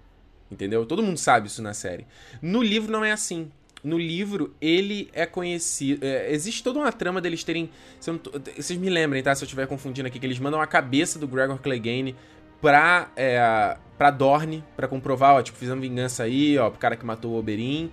[0.50, 0.84] Entendeu?
[0.84, 2.04] Todo mundo sabe isso na série.
[2.42, 3.48] No livro não é assim.
[3.84, 6.04] No livro, ele é conhecido.
[6.04, 7.70] É, existe toda uma trama deles terem.
[8.04, 9.34] Tô, vocês me lembrem, tá?
[9.34, 12.16] Se eu estiver confundindo aqui, que eles mandam a cabeça do Gregor Clegane
[12.60, 17.04] pra, é, pra Dorne, pra comprovar, ó, tipo, fizemos vingança aí, ó, pro cara que
[17.04, 17.90] matou o Oberyn.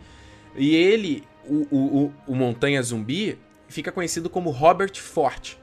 [0.55, 5.57] E ele, o, o, o, Montanha Zumbi, fica conhecido como Robert Forte.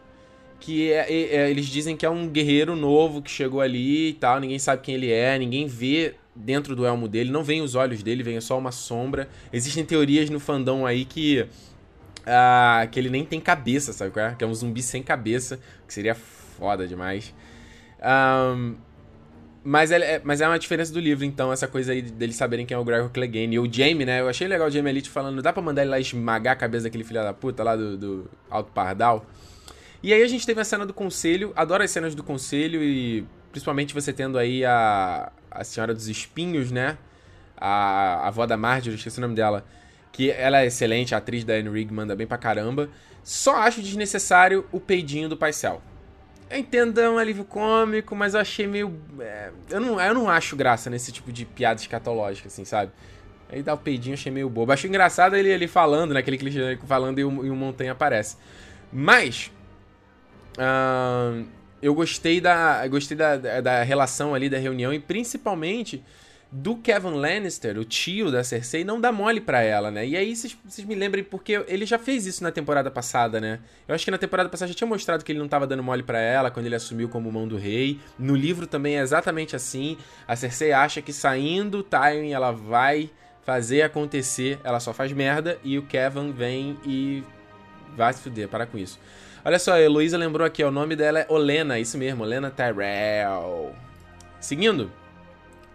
[0.61, 4.13] Que é, é, é, eles dizem que é um guerreiro novo que chegou ali e
[4.15, 7.75] tal, ninguém sabe quem ele é, ninguém vê dentro do elmo dele, não vem os
[7.75, 9.29] olhos dele, vem só uma sombra.
[9.53, 11.47] Existem teorias no fandom aí que.
[12.21, 14.35] Uh, que ele nem tem cabeça, sabe qual é?
[14.35, 17.35] Que é um zumbi sem cabeça, que seria foda demais.
[18.03, 18.77] Um,
[19.67, 22.75] mas é, mas é uma diferença do livro, então, essa coisa aí deles saberem quem
[22.75, 23.57] é o Gregor Clegane.
[23.57, 24.21] E o Jamie, né?
[24.21, 26.85] Eu achei legal o Jamie Elite falando, dá pra mandar ele lá esmagar a cabeça
[26.85, 29.25] daquele filho da puta lá do, do Alto Pardal.
[30.03, 33.27] E aí a gente teve a cena do conselho, adoro as cenas do conselho e
[33.51, 36.99] principalmente você tendo aí a, a Senhora dos Espinhos, né?
[37.57, 39.65] A, a avó da Marjorie, esqueci o nome dela.
[40.13, 42.91] Que ela é excelente, a atriz da Anne Rigg manda bem pra caramba.
[43.23, 45.81] Só acho desnecessário o peidinho do Paisel.
[46.51, 48.95] Eu entendo, é um alívio cômico, mas eu achei meio.
[49.19, 52.93] É, eu, não, eu não acho graça nesse tipo de piada escatológica, assim, sabe?
[53.51, 54.73] Aí dá o peidinho, achei meio bobo.
[54.73, 56.21] Achei engraçado ele ali falando, né?
[56.21, 58.37] Aquele clichê falando e o, e o Montanha aparece.
[58.93, 59.51] Mas.
[60.59, 61.45] Uh,
[61.83, 62.87] eu gostei da.
[62.89, 66.03] Gostei da, da relação ali, da reunião, e principalmente
[66.57, 70.07] do Kevin Lannister, o tio da Cersei, não dá mole pra ela, né?
[70.07, 73.59] E aí vocês me lembrem, porque ele já fez isso na temporada passada, né?
[73.89, 76.05] Eu acho que na temporada passada já tinha mostrado que ele não tava dando mole
[76.05, 77.99] pra ela quando ele assumiu como mão do rei.
[78.17, 79.99] No livro também é exatamente assim.
[80.29, 83.11] A Cersei acha que saindo o Tywin ela vai
[83.43, 87.25] fazer acontecer, ela só faz merda e o Kevin vem e
[87.97, 89.01] vai se fuder, para com isso.
[89.45, 93.75] Olha só, a Heloísa lembrou aqui, o nome dela é Olena, isso mesmo, Olena Tyrell.
[94.41, 94.89] Seguindo,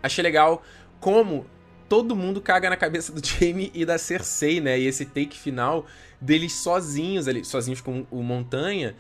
[0.02, 0.64] achei legal
[1.00, 1.46] como
[1.88, 4.80] todo mundo caga na cabeça do Jamie e da Cersei, né?
[4.80, 5.86] E esse take final
[6.22, 8.96] deles sozinhos ali, sozinhos com o Montanha,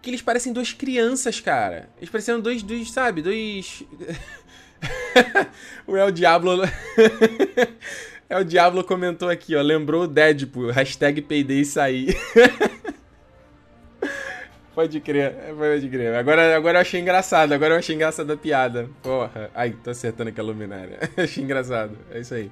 [0.00, 1.90] que eles parecem duas crianças, cara.
[1.98, 3.84] Eles pareciam dois, dois sabe, dois...
[5.86, 6.62] o El Diablo...
[8.28, 12.16] El Diablo comentou aqui, ó, lembrou o Deadpool, hashtag peidei sair.
[14.74, 16.14] Pode crer, pode crer.
[16.14, 18.88] Agora, agora eu achei engraçado, agora eu achei engraçada a piada.
[19.02, 19.50] Porra.
[19.54, 20.98] Ai, tô acertando aqui a luminária.
[21.16, 22.50] achei engraçado, é isso aí.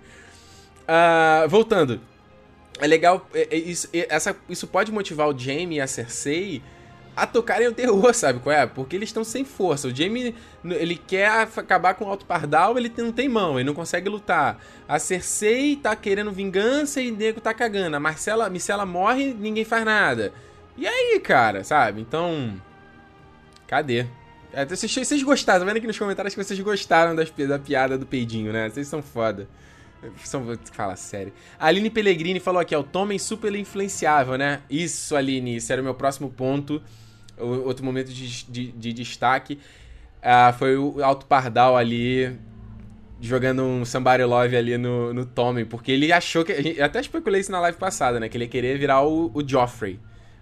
[0.84, 2.00] Uh, voltando.
[2.78, 3.26] é legal.
[3.32, 6.62] É, é, isso, é, essa, isso pode motivar o Jaime e a Cersei
[7.16, 8.66] a tocarem o terror, sabe qual é?
[8.66, 9.88] Porque eles estão sem força.
[9.88, 13.74] O Jaime, ele quer acabar com o Alto Pardal, ele não tem mão, ele não
[13.74, 14.58] consegue lutar.
[14.86, 17.96] A Cersei tá querendo vingança e o nego tá cagando.
[17.96, 20.32] A Marcela, Micela morre ninguém faz nada.
[20.76, 22.00] E aí, cara, sabe?
[22.00, 22.60] Então.
[23.66, 24.06] Cadê?
[24.52, 27.96] É, vocês, vocês gostaram, tá vendo aqui nos comentários que vocês gostaram das, da piada
[27.96, 28.68] do peidinho, né?
[28.68, 29.48] Vocês são foda.
[30.24, 31.32] São, fala sério.
[31.58, 34.62] A Aline Pellegrini falou aqui, ó, o Tommen super influenciável, né?
[34.68, 36.82] Isso, Aline, isso era o meu próximo ponto.
[37.38, 39.58] Outro momento de, de, de destaque.
[40.22, 42.36] Ah, foi o Alto Pardal ali
[43.20, 46.74] jogando um Somebody Love ali no, no Tommen, porque ele achou que.
[46.76, 48.28] Eu até especulei isso na live passada, né?
[48.28, 50.00] Que ele ia querer virar o, o Joffrey.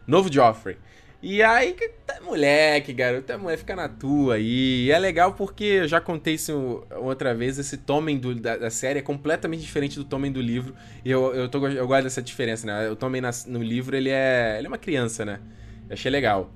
[0.08, 0.78] Novo Joffrey.
[1.20, 4.86] E aí, tá moleque, garoto, mulher fica na tua aí.
[4.86, 8.70] E é legal porque eu já contei isso outra vez, esse Tommen do, da, da,
[8.70, 10.74] série é completamente diferente do Tommen do livro.
[11.04, 12.88] E eu, eu, tô, eu gosto dessa diferença, né?
[12.88, 15.40] O Tommen na, no livro, ele é, ele é uma criança, né?
[15.88, 16.50] Eu achei legal.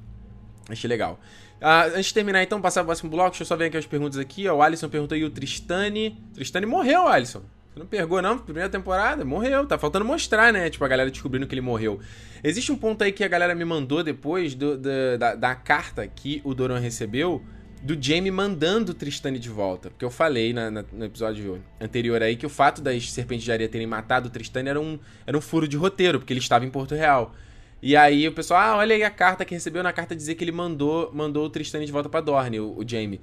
[0.68, 1.20] Achei legal.
[1.60, 3.86] Ah, antes de terminar, então, passar pro próximo bloco, deixa eu só ver aqui as
[3.86, 4.48] perguntas aqui.
[4.48, 6.18] O Alisson perguntou aí o Tristane.
[6.34, 7.42] Tristane morreu, Alisson.
[7.72, 8.38] Você não pegou, não?
[8.38, 9.66] Primeira temporada, morreu.
[9.66, 10.68] Tá faltando mostrar, né?
[10.68, 12.00] Tipo, a galera descobrindo que ele morreu.
[12.44, 16.06] Existe um ponto aí que a galera me mandou depois do, do, da, da carta
[16.06, 17.42] que o Doran recebeu
[17.82, 19.88] do Jamie mandando o Tristane de volta.
[19.88, 23.52] Porque eu falei na, na, no episódio anterior aí que o fato das Serpentes de
[23.52, 26.66] Areia terem matado o Tristane era um, era um furo de roteiro, porque ele estava
[26.66, 27.34] em Porto Real.
[27.80, 30.44] E aí o pessoal, ah, olha aí a carta que recebeu na carta dizer que
[30.44, 33.18] ele mandou, mandou o Tristane de volta para Dorne, o, o Jamie.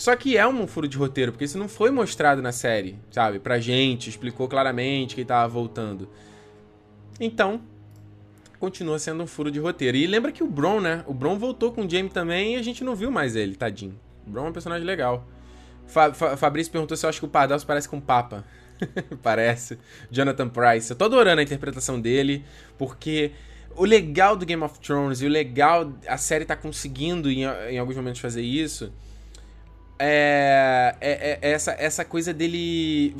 [0.00, 3.38] Só que é um furo de roteiro, porque isso não foi mostrado na série, sabe?
[3.38, 6.08] Pra gente, explicou claramente que ele tava voltando.
[7.20, 7.60] Então,
[8.58, 9.98] continua sendo um furo de roteiro.
[9.98, 11.04] E lembra que o Bron, né?
[11.06, 13.94] O Bron voltou com o Jamie também e a gente não viu mais ele, tadinho.
[14.26, 15.28] O Bron é um personagem legal.
[15.86, 18.42] Fa Fa Fabrício perguntou se eu acho que o Pardal parece com o Papa.
[19.22, 19.78] parece.
[20.10, 20.90] Jonathan Price.
[20.90, 22.42] Eu tô adorando a interpretação dele,
[22.78, 23.32] porque
[23.76, 25.92] o legal do Game of Thrones e o legal.
[26.08, 28.90] A série tá conseguindo em, em alguns momentos fazer isso
[30.02, 33.14] é, é, é, é, essa, essa coisa dele.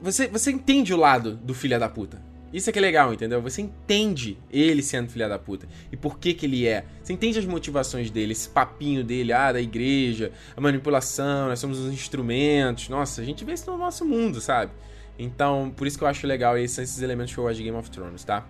[0.00, 2.22] Você, você entende o lado do filho da puta.
[2.52, 3.40] Isso é que é legal, entendeu?
[3.42, 5.66] Você entende ele sendo filha da puta.
[5.90, 6.84] E por que que ele é.
[7.02, 11.78] Você entende as motivações dele, esse papinho dele, ah, da igreja, a manipulação, nós somos
[11.78, 12.88] os instrumentos.
[12.88, 14.70] Nossa, a gente vê isso no nosso mundo, sabe?
[15.18, 17.76] Então, por isso que eu acho legal esses, esses elementos que eu gosto de Game
[17.76, 18.46] of Thrones, tá?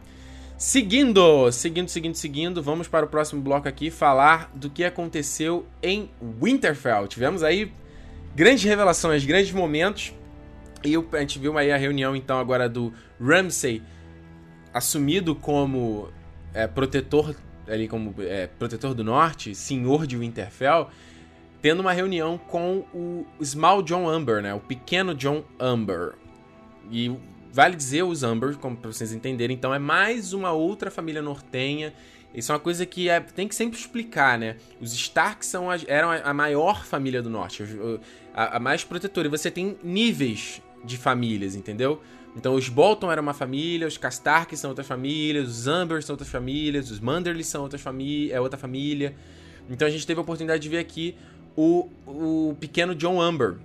[0.62, 6.08] Seguindo, seguindo, seguindo, seguindo, vamos para o próximo bloco aqui falar do que aconteceu em
[6.40, 7.08] Winterfell.
[7.08, 7.72] Tivemos aí
[8.36, 10.14] grandes revelações, grandes momentos.
[10.84, 13.82] E a gente viu aí a reunião então agora do Ramsay
[14.72, 16.10] assumido como
[16.54, 17.34] é, protetor
[17.66, 20.90] ali como é, protetor do norte, senhor de Winterfell,
[21.60, 26.12] tendo uma reunião com o Small John Amber, né, o pequeno John Amber.
[26.88, 27.10] E
[27.52, 31.92] Vale dizer os Amber, como pra vocês entenderem, então é mais uma outra família nortenha.
[32.34, 34.56] Isso é uma coisa que é, tem que sempre explicar, né?
[34.80, 37.62] Os Stark são a, eram a maior família do norte,
[38.34, 39.28] a, a mais protetora.
[39.28, 42.00] E você tem níveis de famílias, entendeu?
[42.34, 46.30] Então os Bolton eram uma família, os Castark são outra família, os Amber são outras
[46.30, 49.14] famílias, os Manderly são outras família, é outra família.
[49.68, 51.14] Então a gente teve a oportunidade de ver aqui
[51.54, 53.58] o, o pequeno John Amber,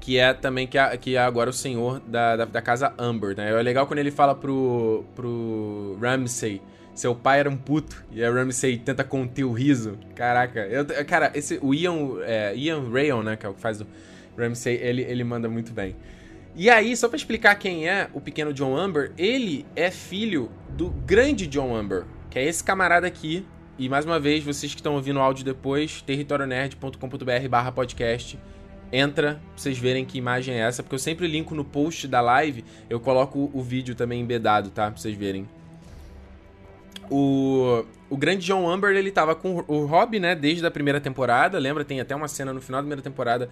[0.00, 3.36] que é também que é, que é agora o senhor da, da, da, casa Amber,
[3.36, 3.50] né?
[3.50, 6.62] É legal quando ele fala pro, pro Ramsay,
[6.94, 9.98] seu pai era um puto, e a Ramsay tenta conter o riso.
[10.14, 13.80] Caraca, eu, cara, esse, o Ian, é, Ian Rayon, né, que é o que faz
[13.80, 13.86] o
[14.38, 15.96] Ramsay, ele, ele manda muito bem.
[16.54, 20.88] E aí, só pra explicar quem é o pequeno John Amber, ele é filho do
[20.88, 23.46] grande John Amber, que é esse camarada aqui.
[23.78, 28.38] E mais uma vez, vocês que estão ouvindo o áudio depois, territorionerd.com.br barra podcast
[28.92, 32.20] entra pra vocês verem que imagem é essa, porque eu sempre linko no post da
[32.20, 34.90] live, eu coloco o vídeo também embedado, tá?
[34.90, 35.48] Pra vocês verem.
[37.10, 41.58] O, o grande John Amber, ele tava com o Rob, né, desde a primeira temporada,
[41.58, 41.84] lembra?
[41.84, 43.48] Tem até uma cena no final da primeira temporada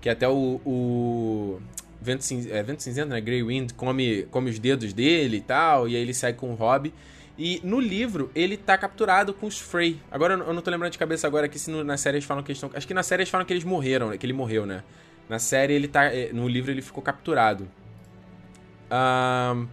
[0.00, 1.60] que até o, o
[2.00, 5.88] Vento, Cinzento, é, Vento Cinzento, né, Grey Wind, come, come os dedos dele e tal,
[5.88, 6.92] e aí ele sai com o Rob.
[7.38, 10.00] E no livro, ele tá capturado com os Frey.
[10.10, 12.42] Agora, eu não tô lembrando de cabeça agora aqui se no, na série eles falam
[12.42, 12.76] que eles estão...
[12.76, 14.82] Acho que na série eles falam que eles morreram, que ele morreu, né?
[15.28, 16.06] Na série, ele tá...
[16.06, 17.68] Eh, no livro, ele ficou capturado.
[18.90, 19.68] Um,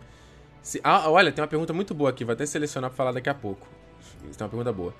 [0.61, 2.23] se, ah, olha, tem uma pergunta muito boa aqui.
[2.23, 3.67] Vou até selecionar pra falar daqui a pouco.
[4.21, 4.93] Tem uma pergunta boa.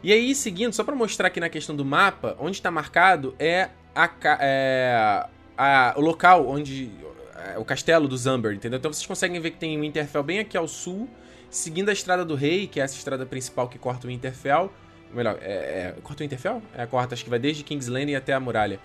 [0.00, 3.70] E aí, seguindo, só pra mostrar aqui na questão do mapa, onde tá marcado é,
[3.94, 5.24] a, é
[5.56, 6.88] a, o local onde...
[7.34, 8.78] É, o castelo do Zamber, entendeu?
[8.78, 11.08] Então vocês conseguem ver que tem Winterfell bem aqui ao sul
[11.52, 14.72] seguindo a Estrada do Rei, que é essa estrada principal que corta o Winterfell.
[15.14, 16.62] Melhor, é, é, corta o Winterfell?
[16.74, 18.80] É, corta, acho que vai desde King's Landing até a muralha.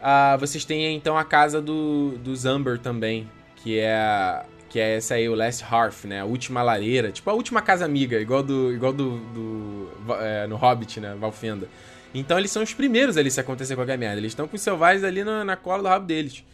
[0.00, 5.14] Ah, vocês têm então a casa do, do Zamber também, que é, que é essa
[5.14, 6.20] aí, o Last Hearth, né?
[6.20, 9.88] A última lareira, tipo a última casa amiga, igual do, igual do, do
[10.20, 11.16] é, no Hobbit, né?
[11.18, 11.68] Valfenda.
[12.14, 14.18] Então eles são os primeiros ali se acontecer qualquer merda.
[14.18, 16.44] Eles estão com os selvagens ali na, na cola do rabo deles.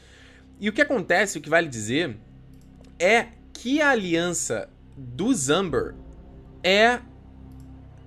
[0.58, 2.16] E o que acontece, o que vale dizer,
[2.98, 5.94] é que a aliança do Zamber
[6.62, 7.00] é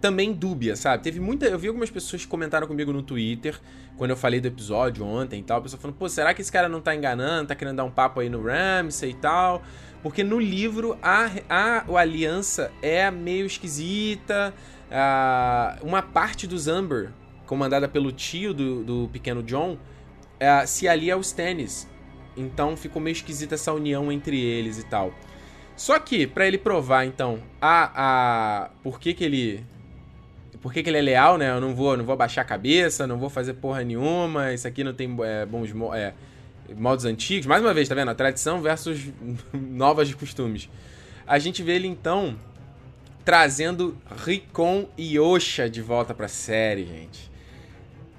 [0.03, 1.01] também dúbia, sabe?
[1.01, 1.45] Teve muita.
[1.45, 3.57] Eu vi algumas pessoas que comentaram comigo no Twitter,
[3.97, 6.51] quando eu falei do episódio ontem e tal, a pessoa falando, pô, será que esse
[6.51, 9.63] cara não tá enganando, tá querendo dar um papo aí no Ramsey e tal?
[10.01, 14.53] Porque no livro a, a, a aliança é meio esquisita.
[14.91, 17.11] A, uma parte do Zamber,
[17.45, 19.77] comandada pelo tio do, do pequeno John,
[20.37, 21.87] é, se alia aos Stannis.
[22.35, 25.13] Então ficou meio esquisita essa união entre eles e tal.
[25.75, 27.91] Só que, para ele provar, então, a,
[28.65, 28.69] a.
[28.83, 29.65] Por que, que ele.
[30.61, 31.49] Por que, que ele é leal, né?
[31.49, 34.83] Eu não vou, não vou baixar a cabeça, não vou fazer porra nenhuma, isso aqui
[34.83, 36.13] não tem é, bons é,
[36.75, 37.45] modos antigos.
[37.45, 38.09] Mais uma vez, tá vendo?
[38.09, 39.11] A tradição versus
[39.51, 40.69] novas costumes.
[41.27, 42.37] A gente vê ele, então,
[43.25, 47.31] trazendo Ricon e Osha de volta pra série, gente.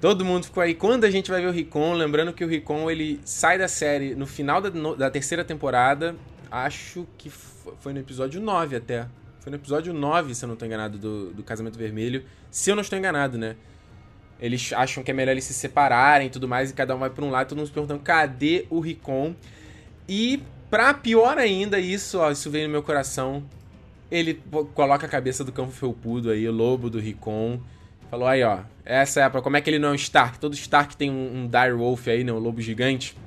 [0.01, 0.75] Todo mundo ficou aí.
[0.75, 4.13] Quando a gente vai ver o Ricon, lembrando que o Ricon ele sai da série
[4.13, 6.15] no final da, no, da terceira temporada.
[6.51, 9.07] Acho que foi no episódio 9 até.
[9.39, 12.25] Foi no episódio 9, se eu não estou enganado, do, do Casamento Vermelho.
[12.49, 13.55] Se eu não estou enganado, né?
[14.39, 17.09] Eles acham que é melhor eles se separarem e tudo mais, e cada um vai
[17.09, 19.35] para um lado, todo mundo se perguntando cadê o Ricon.
[20.09, 23.43] E pra pior ainda, isso, ó, isso veio no meu coração.
[24.11, 24.41] Ele
[24.73, 27.59] coloca a cabeça do cão felpudo aí, o lobo do Ricon.
[28.09, 28.59] Falou aí, ó.
[28.83, 29.29] Essa é a.
[29.29, 30.37] Como é que ele não é um Stark?
[30.39, 32.31] Todo Stark tem um, um Dire Wolf aí, né?
[32.31, 33.17] Um lobo gigante.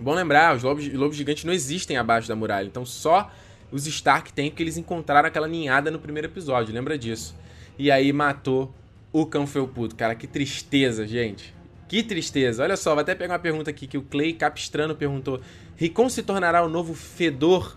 [0.00, 2.66] Bom lembrar, os lobos, lobos gigantes não existem abaixo da muralha.
[2.66, 3.30] Então só
[3.70, 6.74] os Stark têm porque eles encontraram aquela ninhada no primeiro episódio.
[6.74, 7.36] Lembra disso?
[7.78, 8.74] E aí matou
[9.12, 9.94] o cão felpudo.
[9.94, 11.54] Cara, que tristeza, gente.
[11.86, 12.62] Que tristeza.
[12.62, 15.40] Olha só, vou até pegar uma pergunta aqui que o Clay Capistrano perguntou.
[15.76, 17.76] Ricon se tornará o novo fedor?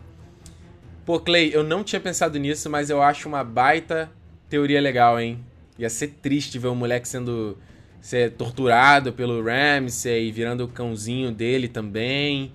[1.05, 4.09] Pô, Clay, eu não tinha pensado nisso, mas eu acho uma baita
[4.49, 5.43] teoria legal, hein?
[5.77, 7.57] Ia ser triste ver o moleque sendo
[8.03, 12.51] ser torturado pelo Ramsey, virando o cãozinho dele também.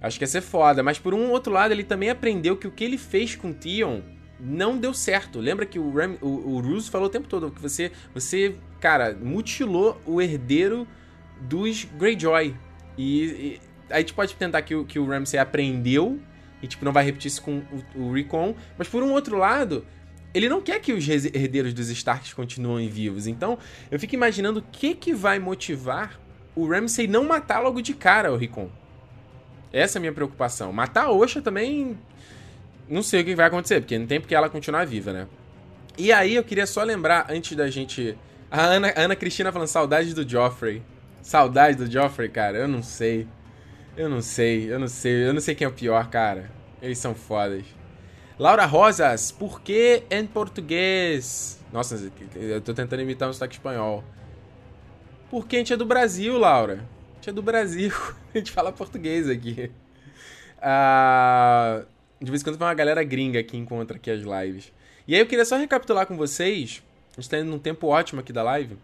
[0.00, 0.84] Acho que ia ser foda.
[0.84, 4.02] Mas por um outro lado, ele também aprendeu que o que ele fez com Tion
[4.38, 5.40] não deu certo.
[5.40, 10.00] Lembra que o, Ram, o, o falou o tempo todo que você, você, cara, mutilou
[10.06, 10.86] o herdeiro
[11.40, 12.54] dos Greyjoy.
[12.96, 16.20] E, e aí a gente pode tentar que, o, que o Ramsey aprendeu
[16.62, 17.62] e, tipo, não vai repetir isso com
[17.96, 18.54] o, o Recon.
[18.78, 19.84] Mas por um outro lado,
[20.34, 23.28] ele não quer que os herdeiros dos Starks continuem vivos.
[23.28, 23.56] Então,
[23.90, 26.18] eu fico imaginando o que, que vai motivar
[26.56, 28.68] o Ramsay não matar logo de cara o Rickon.
[29.72, 30.72] Essa é a minha preocupação.
[30.72, 31.98] Matar a Osha também.
[32.88, 35.26] Não sei o que vai acontecer, porque não tem porque ela continuar viva, né?
[35.96, 38.16] E aí eu queria só lembrar, antes da gente.
[38.50, 40.82] A Ana, a Ana Cristina falando saudade do Joffrey.
[41.22, 43.26] Saudade do Joffrey, cara, eu não sei.
[43.96, 45.28] Eu não sei, eu não sei.
[45.28, 46.50] Eu não sei quem é o pior, cara.
[46.82, 47.64] Eles são fodas.
[48.36, 51.60] Laura Rosas, por que em português?
[51.72, 54.02] Nossa, eu tô tentando imitar um sotaque espanhol.
[55.30, 56.84] Porque a gente é do Brasil, Laura.
[57.12, 57.92] A gente é do Brasil.
[58.34, 59.70] A gente fala português aqui.
[60.60, 61.82] Ah,
[62.20, 64.72] de vez em quando tem uma galera gringa que encontra aqui as lives.
[65.06, 66.82] E aí eu queria só recapitular com vocês.
[67.16, 68.76] A gente tá indo num tempo ótimo aqui da live.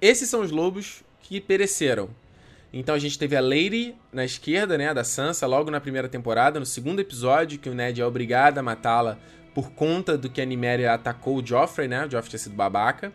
[0.00, 2.10] Esses são os lobos que pereceram.
[2.72, 6.60] Então a gente teve a Lady na esquerda, né, da Sansa, logo na primeira temporada,
[6.60, 9.18] no segundo episódio, que o Ned é obrigado a matá-la
[9.54, 12.06] por conta do que a Niméria atacou o Joffrey, né?
[12.06, 13.12] O Joffrey tinha sido babaca.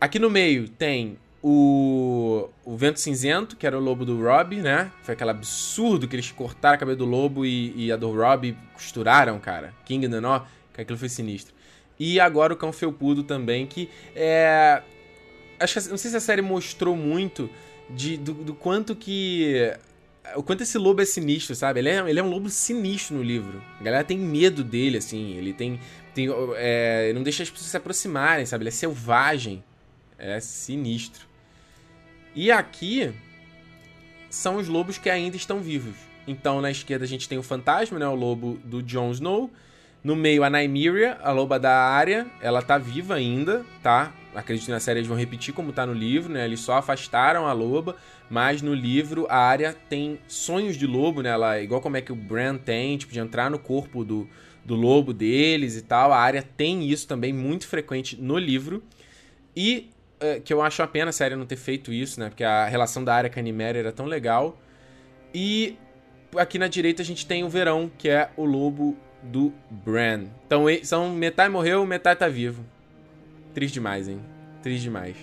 [0.00, 4.90] Aqui no meio tem o, o Vento Cinzento, que era o lobo do Rob, né?
[5.02, 8.56] Foi aquele absurdo que eles cortaram a cabeça do lobo e, e a do Rob
[8.72, 9.74] costuraram, cara.
[9.84, 10.40] King Nanó,
[10.72, 11.54] que aquilo foi sinistro.
[11.98, 14.82] E agora o Cão Felpudo também, que é...
[15.60, 17.50] Acho que, não sei se a série mostrou muito
[17.90, 19.72] de, do, do, quanto que.
[20.36, 21.80] O quanto esse lobo é sinistro, sabe?
[21.80, 23.62] Ele é, ele é um lobo sinistro no livro.
[23.78, 25.34] A galera tem medo dele, assim.
[25.36, 25.78] Ele tem.
[26.14, 28.62] tem é, não deixa as pessoas se aproximarem, sabe?
[28.62, 29.62] Ele é selvagem.
[30.18, 31.26] É sinistro.
[32.34, 33.12] E aqui
[34.30, 35.94] são os lobos que ainda estão vivos.
[36.26, 38.08] Então, na esquerda a gente tem o fantasma, né?
[38.08, 39.50] O lobo do Jon Snow.
[40.02, 42.26] No meio, a Nymeria, a loba da área.
[42.40, 44.12] Ela tá viva ainda, tá?
[44.34, 46.44] Acredito que na série eles vão repetir como tá no livro, né?
[46.44, 47.96] Eles só afastaram a loba,
[48.28, 51.30] mas no livro a área tem sonhos de lobo, né?
[51.30, 54.28] Ela, igual como é que o Bran tem, tipo, de entrar no corpo do,
[54.64, 56.12] do lobo deles e tal.
[56.12, 58.82] A área tem isso também muito frequente no livro.
[59.56, 62.28] E é, que eu acho a pena a série não ter feito isso, né?
[62.28, 64.58] Porque a relação da área com a Niméria era tão legal.
[65.32, 65.76] E
[66.36, 70.26] aqui na direita a gente tem o Verão, que é o lobo do Bran.
[70.46, 72.64] Então, são metade morreu, metade tá vivo.
[73.54, 74.20] Triste demais, hein?
[74.62, 75.16] Triste demais.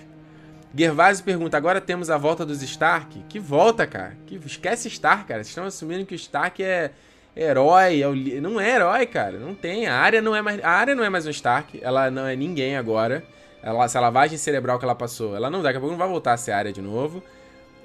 [0.76, 3.24] Gervásio pergunta: agora temos a volta dos Stark?
[3.28, 4.16] Que volta, cara?
[4.26, 4.40] Que...
[4.46, 5.44] Esquece Stark, cara.
[5.44, 6.92] Vocês estão assumindo que o Stark é,
[7.36, 9.38] herói, é o, não é herói, cara.
[9.38, 9.88] Não tem.
[9.88, 11.80] A área não é mais, a área não é mais um Stark.
[11.82, 13.24] Ela não é ninguém agora.
[13.62, 16.34] Ela, essa lavagem cerebral que ela passou, ela não daqui a pouco não vai voltar
[16.34, 17.22] a ser área de novo.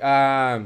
[0.01, 0.63] A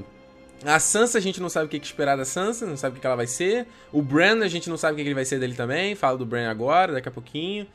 [0.64, 3.06] a Sansa a gente não sabe o que, esperar da Sansa, não sabe o que,
[3.06, 3.66] ela vai ser.
[3.90, 5.94] O Bran a gente não sabe o que, ele vai ser dele também.
[5.94, 7.66] Fala do Bran agora, daqui a pouquinho.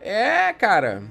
[0.00, 1.02] É, cara.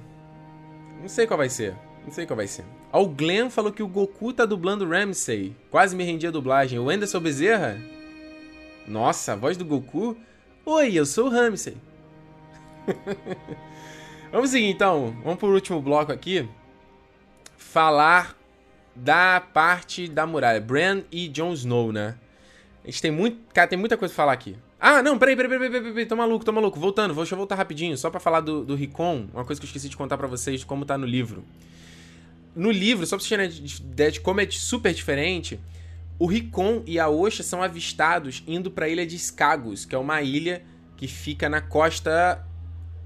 [1.00, 1.76] Não sei qual vai ser.
[2.06, 2.66] Não sei qual vai ser.
[2.92, 5.56] Ó, o Glenn falou que o Goku tá dublando Ramsay.
[5.70, 6.80] Quase me rendi a dublagem.
[6.80, 7.78] O Anderson Bezerra?
[8.88, 10.18] Nossa, a voz do Goku?
[10.66, 11.78] Oi, eu sou o Ramsay.
[14.32, 15.16] Vamos seguir então.
[15.24, 16.48] Vamos pro último bloco aqui.
[17.58, 18.38] Falar
[18.96, 20.62] da parte da muralha.
[20.62, 22.16] Bran e Jon Snow, né?
[22.84, 23.38] A gente tem muito.
[23.54, 24.58] Cara, tem muita coisa pra falar aqui.
[24.80, 26.80] Ah, não, peraí, peraí, peraí, peraí, peraí, tô maluco, tô maluco.
[26.80, 29.68] Voltando, deixa eu voltar rapidinho, só pra falar do, do Ricon, uma coisa que eu
[29.68, 31.44] esqueci de contar para vocês, como tá no livro.
[32.56, 35.60] No livro, só pra vocês terem ideia de como é super diferente,
[36.20, 40.22] o Ricon e a Osha são avistados indo pra ilha de Skagos, que é uma
[40.22, 40.64] ilha
[40.96, 42.44] que fica na costa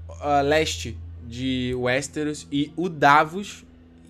[0.08, 0.96] uh, leste
[1.26, 3.64] de Westeros, e o Davos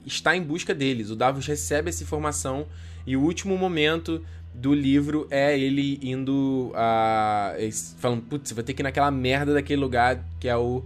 [0.07, 1.11] está em busca deles.
[1.11, 2.67] O Davos recebe essa informação
[3.07, 4.25] e o último momento
[4.55, 7.55] do livro é ele indo a.
[7.99, 10.85] falando, putz, vou ter que ir naquela merda daquele lugar que é o,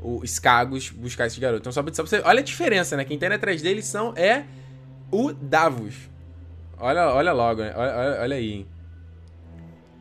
[0.00, 1.60] o Skagos buscar esse garoto.
[1.60, 2.22] Então, só pra, só pra você.
[2.24, 3.04] Olha a diferença, né?
[3.04, 4.44] Quem tá atrás deles são, é
[5.10, 5.94] o Davos.
[6.78, 7.72] Olha, olha logo, né?
[7.76, 8.66] olha, olha aí, hein?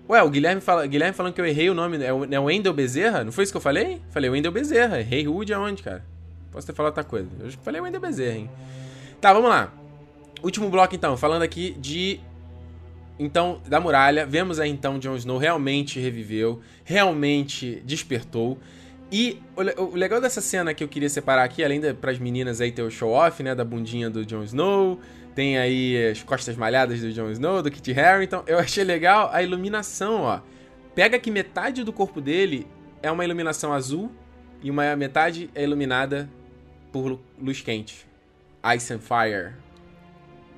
[0.10, 2.02] Ué, o Guilherme, fala, Guilherme falando que eu errei o nome.
[2.02, 3.24] É o, é o Wendel Bezerra?
[3.24, 4.02] Não foi isso que eu falei?
[4.10, 5.00] Falei Wendel Bezerra.
[5.00, 6.04] Errei Rude aonde, cara?
[6.52, 7.28] Posso ter falado outra coisa.
[7.40, 8.50] Eu falei Wendel Bezerra, hein?
[9.20, 9.74] Tá, vamos lá.
[10.42, 11.18] Último bloco, então.
[11.18, 12.22] Falando aqui de...
[13.20, 14.26] Então, da muralha.
[14.26, 16.62] Vemos aí, então, Jon Snow realmente reviveu.
[16.84, 18.58] Realmente despertou.
[19.12, 22.72] E o, legal dessa cena que eu queria separar aqui, além para pras meninas aí
[22.72, 23.56] ter o show-off, né?
[23.56, 25.00] Da bundinha do Jon Snow.
[25.34, 28.44] Tem aí as costas malhadas do Jon Snow, do Kit Harington.
[28.46, 30.42] Eu achei legal a iluminação, ó.
[30.94, 32.68] Pega que metade do corpo dele
[33.02, 34.12] é uma iluminação azul
[34.64, 36.30] e uma metade é iluminada
[36.92, 38.08] por luz quente.
[38.76, 39.54] Ice and Fire.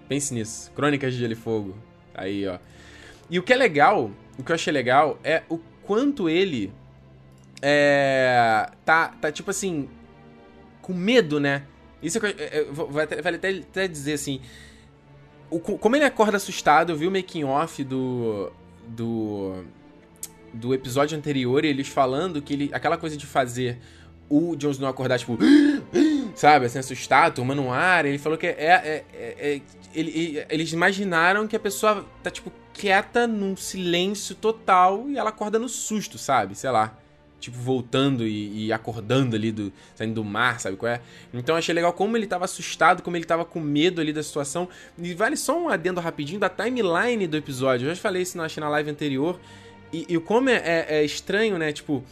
[0.07, 0.71] Pense nisso.
[0.71, 1.88] Crônicas de Gelo e Fogo.
[2.19, 2.57] Aí, ó.
[3.29, 6.71] E o que é legal, o que eu achei legal é o quanto ele
[7.61, 9.89] é, tá, tá tipo assim,
[10.81, 11.63] com medo, né?
[12.01, 14.41] Isso é, é, eu vou até, vale até, até dizer assim.
[15.49, 18.51] O, como ele acorda assustado, eu vi o making off do.
[18.87, 19.63] do.
[20.53, 22.69] do episódio anterior, eles falando que ele.
[22.73, 23.77] aquela coisa de fazer
[24.29, 25.37] o Jon Snow acordar, tipo
[26.39, 28.05] sabe, assim, assustado, tomando um ar.
[28.05, 29.61] Ele falou que é, é, é, é
[29.93, 35.59] ele, eles imaginaram que a pessoa tá, tipo, quieta num silêncio total e ela acorda
[35.59, 36.55] no susto, sabe?
[36.55, 36.97] Sei lá.
[37.41, 41.01] Tipo, voltando e, e, acordando ali, do, saindo do mar, sabe qual é?
[41.33, 44.69] Então achei legal como ele tava assustado, como ele tava com medo ali da situação.
[44.97, 47.89] E vale só um adendo rapidinho da timeline do episódio.
[47.89, 49.37] Eu já falei isso na, na live anterior.
[49.91, 51.73] E, e como é, é, é, estranho, né?
[51.73, 52.03] Tipo,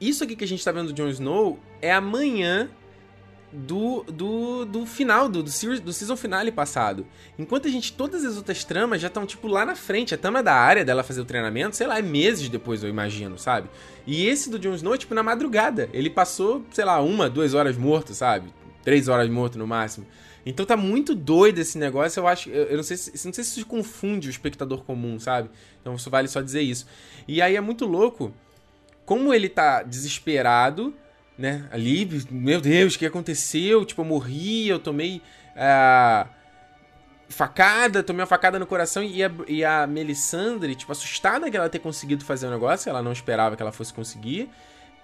[0.00, 2.70] isso aqui que a gente tá vendo do Jon Snow é amanhã
[3.54, 7.06] do, do, do final, do, do, do season finale passado.
[7.38, 10.14] Enquanto a gente, todas as outras tramas já estão, tipo, lá na frente.
[10.14, 13.38] A trama da área dela fazer o treinamento, sei lá, é meses depois, eu imagino,
[13.38, 13.68] sabe?
[14.06, 15.88] E esse do Jon Snow, tipo, na madrugada.
[15.92, 18.52] Ele passou, sei lá, uma, duas horas morto, sabe?
[18.82, 20.04] Três horas morto no máximo.
[20.44, 22.50] Então tá muito doido esse negócio, eu acho.
[22.50, 23.10] Eu, eu não sei se.
[23.26, 25.48] Não sei se isso confunde o espectador comum, sabe?
[25.80, 26.86] Então isso vale só dizer isso.
[27.26, 28.34] E aí é muito louco
[29.06, 30.94] como ele tá desesperado
[31.36, 31.68] né?
[31.70, 33.84] Ali, meu Deus, o que aconteceu?
[33.84, 35.20] Tipo, eu morri, eu tomei
[35.56, 36.28] uh,
[37.28, 41.68] facada, tomei uma facada no coração e a, e a Melisandre, tipo, assustada que ela
[41.68, 44.48] ter conseguido fazer o negócio, ela não esperava que ela fosse conseguir.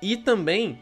[0.01, 0.78] E também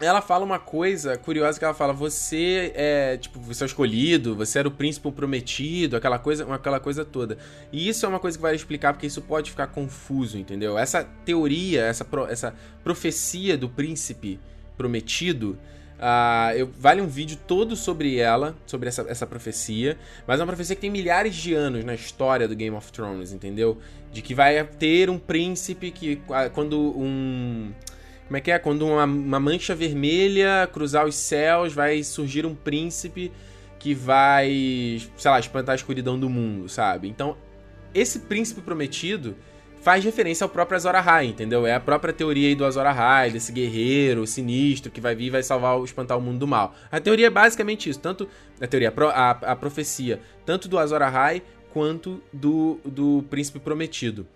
[0.00, 4.58] ela fala uma coisa curiosa que ela fala: você é, tipo, você é escolhido, você
[4.58, 7.38] era o príncipe prometido, aquela coisa, aquela coisa toda.
[7.70, 10.78] E isso é uma coisa que vai explicar porque isso pode ficar confuso, entendeu?
[10.78, 14.40] Essa teoria, essa, essa profecia do príncipe
[14.76, 15.58] prometido.
[15.98, 19.96] Uh, eu, vale um vídeo todo sobre ela, sobre essa, essa profecia.
[20.26, 23.32] Mas é uma profecia que tem milhares de anos na história do Game of Thrones,
[23.32, 23.78] entendeu?
[24.12, 26.20] De que vai ter um príncipe que,
[26.52, 27.72] quando um.
[28.26, 28.58] Como é que é?
[28.58, 33.30] Quando uma, uma mancha vermelha cruzar os céus, vai surgir um príncipe
[33.78, 37.08] que vai, sei lá, espantar a escuridão do mundo, sabe?
[37.08, 37.36] Então,
[37.92, 39.36] esse príncipe prometido
[39.82, 41.66] faz referência ao próprio Azor Ahai, entendeu?
[41.66, 45.30] É a própria teoria aí do Azor Ahai, desse guerreiro sinistro que vai vir e
[45.30, 46.74] vai salvar, espantar o mundo do mal.
[46.90, 48.28] A teoria é basicamente isso, tanto
[48.60, 54.26] a teoria, a, a profecia, tanto do Azor Ahai quanto do, do Príncipe Prometido.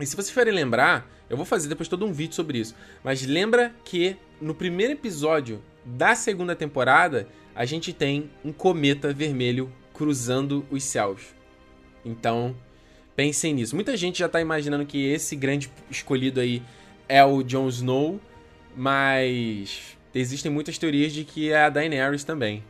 [0.00, 2.74] E se vocês forem lembrar, eu vou fazer depois todo um vídeo sobre isso,
[3.04, 9.70] mas lembra que no primeiro episódio da segunda temporada, a gente tem um cometa vermelho
[9.92, 11.34] cruzando os céus.
[12.04, 12.56] Então,
[13.14, 13.74] Pensem nisso.
[13.74, 16.62] Muita gente já tá imaginando que esse grande escolhido aí
[17.08, 18.20] é o Jon Snow,
[18.76, 22.62] mas existem muitas teorias de que é a Daenerys também.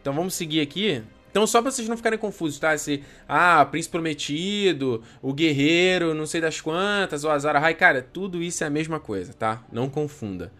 [0.00, 1.02] Então vamos seguir aqui.
[1.30, 2.78] Então, só pra vocês não ficarem confusos, tá?
[2.78, 8.42] Se, ah, Príncipe Prometido, o Guerreiro, não sei das quantas, o Azar Ahai, cara, tudo
[8.42, 9.62] isso é a mesma coisa, tá?
[9.70, 10.50] Não confunda.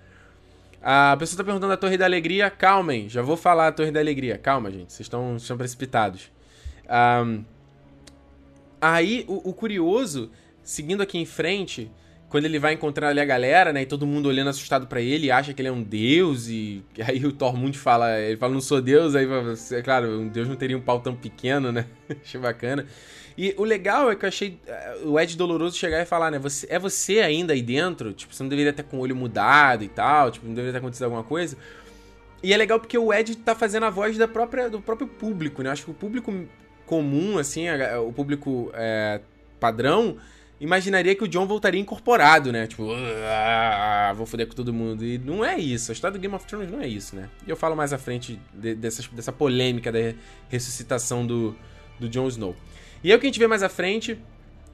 [0.82, 2.50] A pessoa tá perguntando a Torre da Alegria.
[2.50, 4.36] Calmem, já vou falar a Torre da Alegria.
[4.36, 6.30] Calma, gente, vocês estão, estão precipitados.
[7.24, 7.42] Um,
[8.80, 10.30] aí, o, o curioso,
[10.62, 11.90] seguindo aqui em frente,
[12.28, 15.30] quando ele vai encontrar ali a galera, né, e todo mundo olhando assustado para ele,
[15.30, 18.80] acha que ele é um deus, e aí o Tormund fala, ele fala, não sou
[18.80, 19.26] deus, aí,
[19.72, 21.86] é claro, um deus não teria um pau tão pequeno, né,
[22.22, 22.86] achei bacana.
[23.38, 26.38] E o legal é que eu achei eh, o Ed Doloroso chegar e falar, né,
[26.38, 28.14] você, é você ainda aí dentro?
[28.14, 30.78] Tipo, você não deveria ter com o olho mudado e tal, tipo, não deveria ter
[30.78, 31.56] acontecido alguma coisa.
[32.42, 35.62] E é legal porque o Ed tá fazendo a voz da própria, do próprio público,
[35.62, 36.32] né, acho que o público
[36.86, 37.66] comum, assim,
[38.06, 39.20] o público é,
[39.60, 40.16] padrão
[40.60, 42.66] imaginaria que o John voltaria incorporado, né?
[42.66, 45.04] Tipo, ah, vou foder com todo mundo.
[45.04, 45.90] E não é isso.
[45.90, 47.28] A história do Game of Thrones não é isso, né?
[47.46, 49.98] E eu falo mais à frente de, dessa, dessa polêmica da
[50.48, 51.54] ressuscitação do,
[52.00, 52.56] do Jon Snow.
[53.04, 54.18] E aí o que a gente vê mais à frente,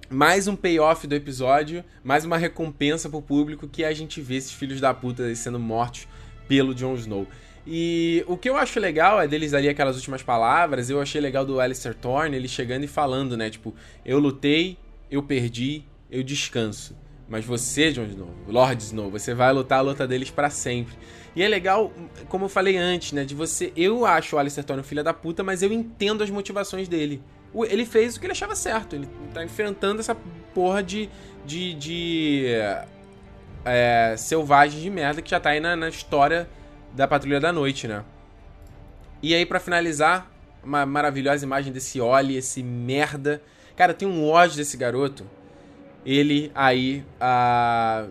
[0.08, 4.36] mais um payoff do episódio, mais uma recompensa pro público que é a gente vê
[4.36, 6.06] esses filhos da puta sendo mortos
[6.46, 7.26] pelo Jon Snow.
[7.66, 10.90] E o que eu acho legal é deles ali aquelas últimas palavras.
[10.90, 13.50] Eu achei legal do Alistair Thorne, ele chegando e falando, né?
[13.50, 14.76] Tipo, eu lutei,
[15.10, 16.96] eu perdi, eu descanso.
[17.28, 20.94] Mas você, Jon Snow, Lord Snow, você vai lutar a luta deles para sempre.
[21.34, 21.92] E é legal,
[22.28, 23.72] como eu falei antes, né, de você...
[23.74, 27.22] Eu acho o Alistair Thorne um filho da puta, mas eu entendo as motivações dele.
[27.54, 28.96] Ele fez o que ele achava certo.
[28.96, 30.14] Ele tá enfrentando essa
[30.52, 31.08] porra de...
[31.46, 32.44] de, de
[33.64, 36.48] é, selvagens de merda que já tá aí na, na história
[36.95, 38.05] da Patrulha da Noite, né?
[39.22, 40.30] E aí, para finalizar,
[40.62, 43.40] uma maravilhosa imagem desse Oli, esse merda
[43.76, 45.26] Cara, tem um ódio desse garoto.
[46.05, 48.07] Ele aí ah,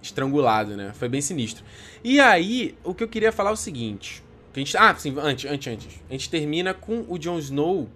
[0.00, 0.92] estrangulado, né?
[0.94, 1.64] Foi bem sinistro.
[2.02, 4.22] E aí, o que eu queria falar é o seguinte.
[4.52, 6.00] Que a gente, ah, sim, antes, antes, antes.
[6.08, 7.88] A gente termina com o Jon Snow,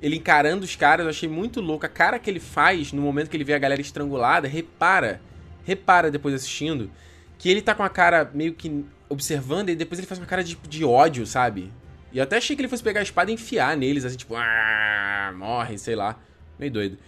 [0.00, 1.04] ele encarando os caras.
[1.04, 1.86] Eu achei muito louco.
[1.86, 4.46] A cara que ele faz no momento que ele vê a galera estrangulada.
[4.46, 5.20] Repara,
[5.64, 6.90] repara depois assistindo,
[7.38, 10.44] que ele tá com a cara meio que observando e depois ele faz uma cara
[10.44, 11.72] de, de ódio, sabe?
[12.12, 14.34] E eu até achei que ele fosse pegar a espada e enfiar neles, assim, tipo,
[14.36, 16.20] ah, morre, sei lá.
[16.58, 16.98] Meio doido.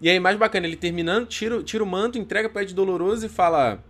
[0.00, 3.28] E aí, mais bacana, ele terminando, tira, tira o manto, entrega pro Ed Doloroso e
[3.28, 3.82] fala: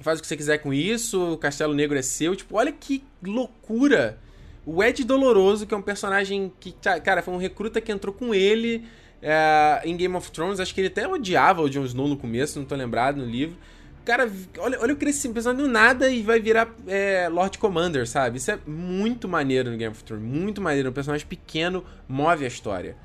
[0.00, 2.34] Faz o que você quiser com isso, o Castelo Negro é seu.
[2.34, 4.18] Tipo, olha que loucura!
[4.64, 6.74] O Ed Doloroso, que é um personagem que,
[7.04, 8.84] cara, foi um recruta que entrou com ele
[9.22, 10.60] é, em Game of Thrones.
[10.60, 13.56] Acho que ele até odiava o Jon Snow no começo, não tô lembrado no livro.
[14.04, 18.38] Cara, olha, olha o crescimento, pensando do nada e vai virar é, Lord Commander, sabe?
[18.38, 20.88] Isso é muito maneiro no Game of Thrones, muito maneiro.
[20.90, 22.96] Um personagem pequeno move a história.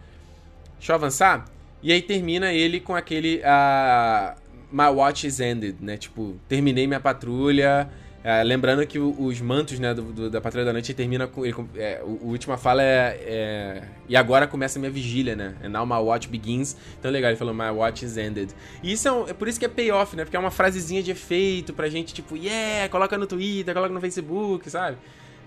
[0.77, 1.45] Deixa eu avançar.
[1.83, 3.39] E aí termina ele com aquele.
[3.39, 5.95] Uh, My watch is ended, né?
[5.95, 7.89] Tipo, terminei minha patrulha.
[8.25, 11.45] Uh, lembrando que os mantos né, do, do, da Patrulha da Noite termina com.
[11.45, 15.55] Ele, é, o, a última fala é, é, E agora começa a minha vigília, né?
[15.63, 16.75] And now my watch begins.
[16.99, 18.51] Então legal, ele falou My watch is ended.
[18.81, 20.23] E isso é, um, é por isso que é payoff, né?
[20.23, 24.01] Porque é uma frasezinha de efeito pra gente, tipo, yeah, coloca no Twitter, coloca no
[24.01, 24.97] Facebook, sabe?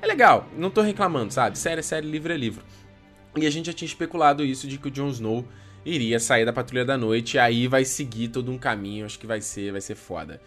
[0.01, 1.59] É legal, não tô reclamando, sabe?
[1.59, 2.63] Série é série, livro é livro.
[3.37, 5.45] E a gente já tinha especulado isso de que o Jon Snow
[5.85, 9.27] iria sair da Patrulha da Noite e aí vai seguir todo um caminho, acho que
[9.27, 10.41] vai ser, vai ser foda.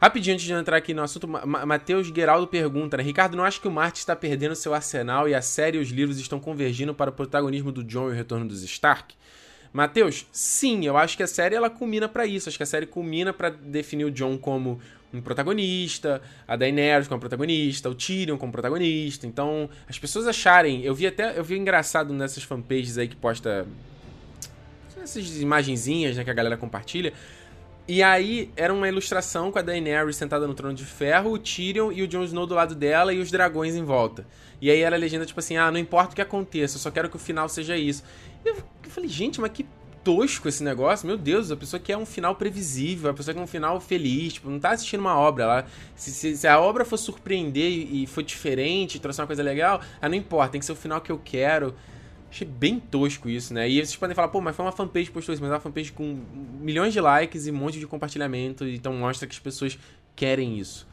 [0.00, 3.02] Rapidinho, antes de entrar aqui no assunto, Matheus Geraldo pergunta, né?
[3.02, 5.88] Ricardo, não acha que o Marte está perdendo seu arsenal e a série e os
[5.88, 9.14] livros estão convergindo para o protagonismo do Jon e o retorno dos Stark?
[9.72, 12.48] Matheus, sim, eu acho que a série ela culmina para isso.
[12.48, 14.80] Acho que a série culmina para definir o Jon como
[15.12, 19.26] um protagonista, a Daenerys como protagonista, o Tyrion como protagonista.
[19.26, 23.66] Então, as pessoas acharem, eu vi até, eu vi engraçado nessas fanpages aí que posta
[25.02, 27.12] essas imagenzinhas, né, que a galera compartilha.
[27.88, 31.92] E aí era uma ilustração com a Daenerys sentada no trono de ferro, o Tyrion
[31.92, 34.26] e o Jon Snow do lado dela e os dragões em volta.
[34.60, 36.90] E aí era a legenda tipo assim: "Ah, não importa o que aconteça, eu só
[36.90, 38.02] quero que o final seja isso".
[38.44, 38.56] E eu,
[38.88, 39.64] falei: "Gente, mas que
[40.06, 41.04] tosco esse negócio.
[41.04, 44.34] Meu Deus, a pessoa quer um final previsível, a pessoa quer um final feliz.
[44.34, 45.42] Tipo, não tá assistindo uma obra.
[45.42, 45.66] Ela,
[45.96, 49.80] se, se, se a obra for surpreender e, e for diferente, trouxer uma coisa legal,
[50.00, 51.74] ah, não importa, tem que ser o final que eu quero.
[52.36, 53.66] Achei bem tosco isso, né?
[53.66, 55.60] E vocês podem falar, pô, mas foi uma fanpage que postou isso, mas é uma
[55.60, 56.20] fanpage com
[56.60, 59.78] milhões de likes e um monte de compartilhamento, então mostra que as pessoas
[60.14, 60.86] querem isso.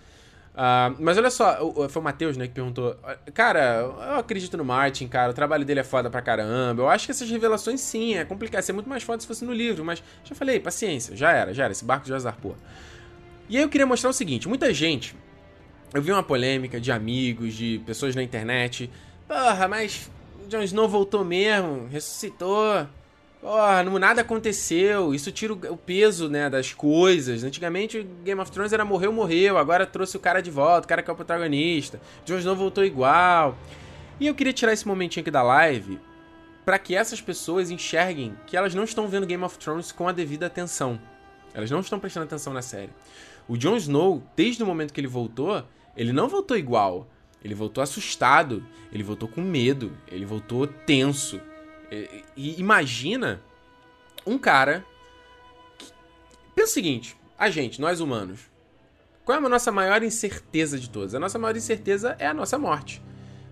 [0.54, 1.58] Uh, mas olha só,
[1.90, 2.96] foi o Matheus, né, que perguntou.
[3.34, 5.32] Cara, eu acredito no Martin, cara.
[5.32, 6.84] O trabalho dele é foda pra caramba.
[6.84, 8.62] Eu acho que essas revelações, sim, é complicado.
[8.62, 11.66] Ser muito mais foda se fosse no livro, mas já falei, paciência, já era, já
[11.66, 11.74] era.
[11.74, 12.56] Esse barco já zarpou.
[13.50, 15.14] E aí eu queria mostrar o seguinte: muita gente.
[15.94, 18.90] Eu vi uma polêmica de amigos, de pessoas na internet.
[19.28, 20.10] Porra, mas
[20.48, 22.88] Jon Snow voltou mesmo, ressuscitou.
[23.42, 27.44] oh, nada aconteceu, isso tira o peso, né, das coisas.
[27.44, 31.02] Antigamente Game of Thrones era morreu, morreu, agora trouxe o cara de volta, o cara
[31.02, 32.00] que é o protagonista.
[32.26, 33.58] Jon Snow voltou igual.
[34.20, 36.00] E eu queria tirar esse momentinho aqui da live
[36.64, 40.12] para que essas pessoas enxerguem que elas não estão vendo Game of Thrones com a
[40.12, 41.00] devida atenção.
[41.54, 42.90] Elas não estão prestando atenção na série.
[43.48, 45.64] O Jon Snow, desde o momento que ele voltou,
[45.96, 47.08] ele não voltou igual.
[47.44, 51.42] Ele voltou assustado, ele voltou com medo, ele voltou tenso.
[51.92, 53.42] E, e imagina
[54.26, 54.86] um cara.
[55.78, 55.88] Que...
[56.56, 58.40] Pensa o seguinte: a gente, nós humanos,
[59.26, 61.16] qual é a nossa maior incerteza de todas?
[61.16, 63.02] A nossa maior incerteza é a nossa morte.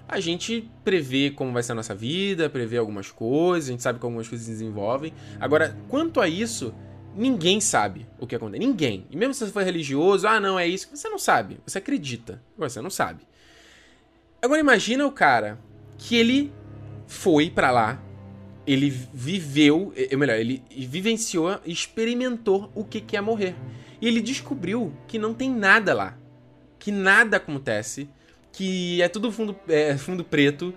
[0.08, 3.98] A gente prevê como vai ser a nossa vida, prevê algumas coisas, a gente sabe
[3.98, 5.14] como algumas coisas se desenvolvem.
[5.40, 6.74] Agora, quanto a isso,
[7.16, 8.60] ninguém sabe o que acontece.
[8.60, 9.08] Ninguém.
[9.10, 10.90] E mesmo se você for religioso, ah, não, é isso.
[10.94, 11.60] Você não sabe.
[11.66, 12.42] Você acredita.
[12.58, 13.26] Você não sabe.
[14.42, 15.60] Agora imagina o cara
[16.00, 16.52] que ele
[17.06, 18.02] foi para lá,
[18.66, 23.56] ele viveu, ou melhor, ele vivenciou, experimentou o que, é morrer.
[24.02, 26.18] E ele descobriu que não tem nada lá.
[26.80, 28.10] Que nada acontece.
[28.52, 30.74] Que é tudo fundo, é, fundo preto.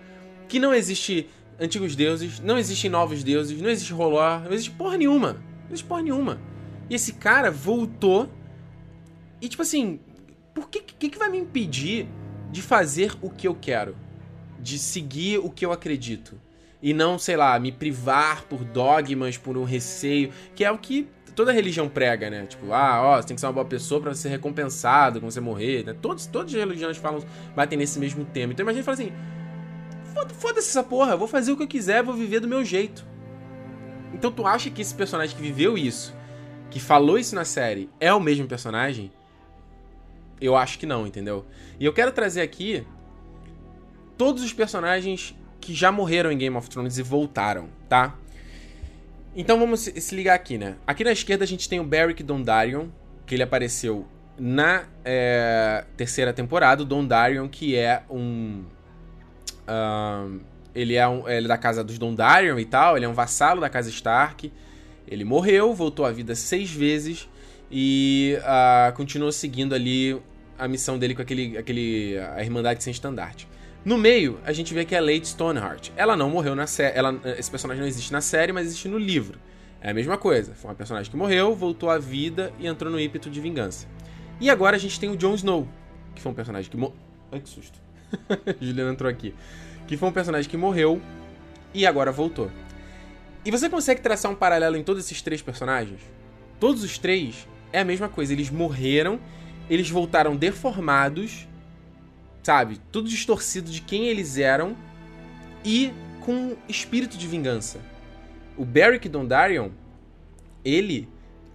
[0.46, 1.26] Que não existe
[1.58, 2.40] antigos deuses.
[2.40, 3.60] Não existem novos deuses.
[3.62, 4.42] Não existe rolor.
[4.42, 5.32] Não existe porra nenhuma.
[5.32, 6.38] Não existe porra nenhuma.
[6.90, 8.28] E esse cara voltou.
[9.40, 10.00] E tipo assim.
[10.52, 12.06] Por que, que, que vai me impedir
[12.54, 13.96] de fazer o que eu quero?
[14.60, 16.40] De seguir o que eu acredito?
[16.84, 21.08] e não, sei lá, me privar por dogmas, por um receio, que é o que
[21.34, 22.44] toda religião prega, né?
[22.44, 25.40] Tipo, ah, ó, você tem que ser uma boa pessoa para ser recompensado quando você
[25.40, 25.94] morrer, né?
[25.94, 27.24] Todos, todas as religiões falam,
[27.56, 28.52] batem nesse mesmo tema.
[28.52, 29.10] Então imagina fala assim:
[30.38, 33.02] foda-se essa porra, vou fazer o que eu quiser, vou viver do meu jeito.
[34.12, 36.14] Então tu acha que esse personagem que viveu isso,
[36.70, 39.10] que falou isso na série, é o mesmo personagem?
[40.40, 41.44] Eu acho que não, entendeu?
[41.78, 42.86] E eu quero trazer aqui
[44.16, 48.16] todos os personagens que já morreram em Game of Thrones e voltaram, tá?
[49.36, 50.76] Então vamos se ligar aqui, né?
[50.86, 52.88] Aqui na esquerda a gente tem o Beric Dondarrion,
[53.26, 54.06] que ele apareceu
[54.38, 56.82] na é, terceira temporada.
[56.82, 58.64] O Dondarrion, que é um...
[59.68, 60.40] um
[60.74, 63.60] ele, é um, ele é da casa dos Dondarrion e tal, ele é um vassalo
[63.60, 64.52] da casa Stark.
[65.06, 67.28] Ele morreu, voltou à vida seis vezes
[67.70, 70.20] e uh, continuou seguindo ali
[70.58, 73.48] a missão dele com aquele, aquele, a Irmandade Sem Estandarte.
[73.84, 75.90] No meio, a gente vê que é Lady Stoneheart.
[75.96, 76.96] Ela não morreu na série.
[77.38, 79.38] Esse personagem não existe na série, mas existe no livro.
[79.80, 80.54] É a mesma coisa.
[80.54, 83.86] Foi uma personagem que morreu, voltou à vida e entrou no ímpeto de vingança.
[84.40, 85.68] E agora a gente tem o Jon Snow,
[86.14, 86.96] que foi um personagem que morreu.
[87.30, 87.78] Ai, que susto.
[88.58, 89.34] Juliana entrou aqui.
[89.86, 91.02] Que foi um personagem que morreu
[91.74, 92.50] e agora voltou.
[93.44, 96.00] E você consegue traçar um paralelo em todos esses três personagens?
[96.58, 98.32] Todos os três é a mesma coisa.
[98.32, 99.20] Eles morreram,
[99.68, 101.46] eles voltaram deformados
[102.44, 102.78] sabe?
[102.92, 104.76] Tudo distorcido de quem eles eram
[105.64, 107.80] e com espírito de vingança.
[108.56, 109.70] O Beric Dondarrion,
[110.64, 111.08] ele.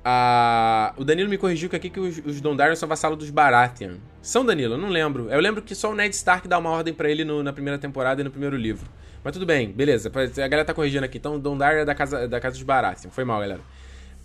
[0.03, 0.93] A...
[0.97, 3.97] O Danilo me corrigiu que aqui que os, os Dondarrion são vassalos dos Baratheon.
[4.21, 4.73] São, Danilo?
[4.73, 5.29] Eu não lembro.
[5.29, 7.77] Eu lembro que só o Ned Stark dá uma ordem para ele no, na primeira
[7.77, 8.89] temporada e no primeiro livro.
[9.23, 10.09] Mas tudo bem, beleza.
[10.09, 11.17] A galera tá corrigindo aqui.
[11.17, 13.11] Então, Dondarrion é da casa, da casa dos Baratheon.
[13.11, 13.61] Foi mal, galera.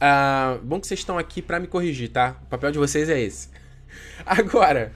[0.04, 2.36] Uh, bom que vocês estão aqui para me corrigir, tá?
[2.42, 3.48] O papel de vocês é esse.
[4.26, 4.92] Agora,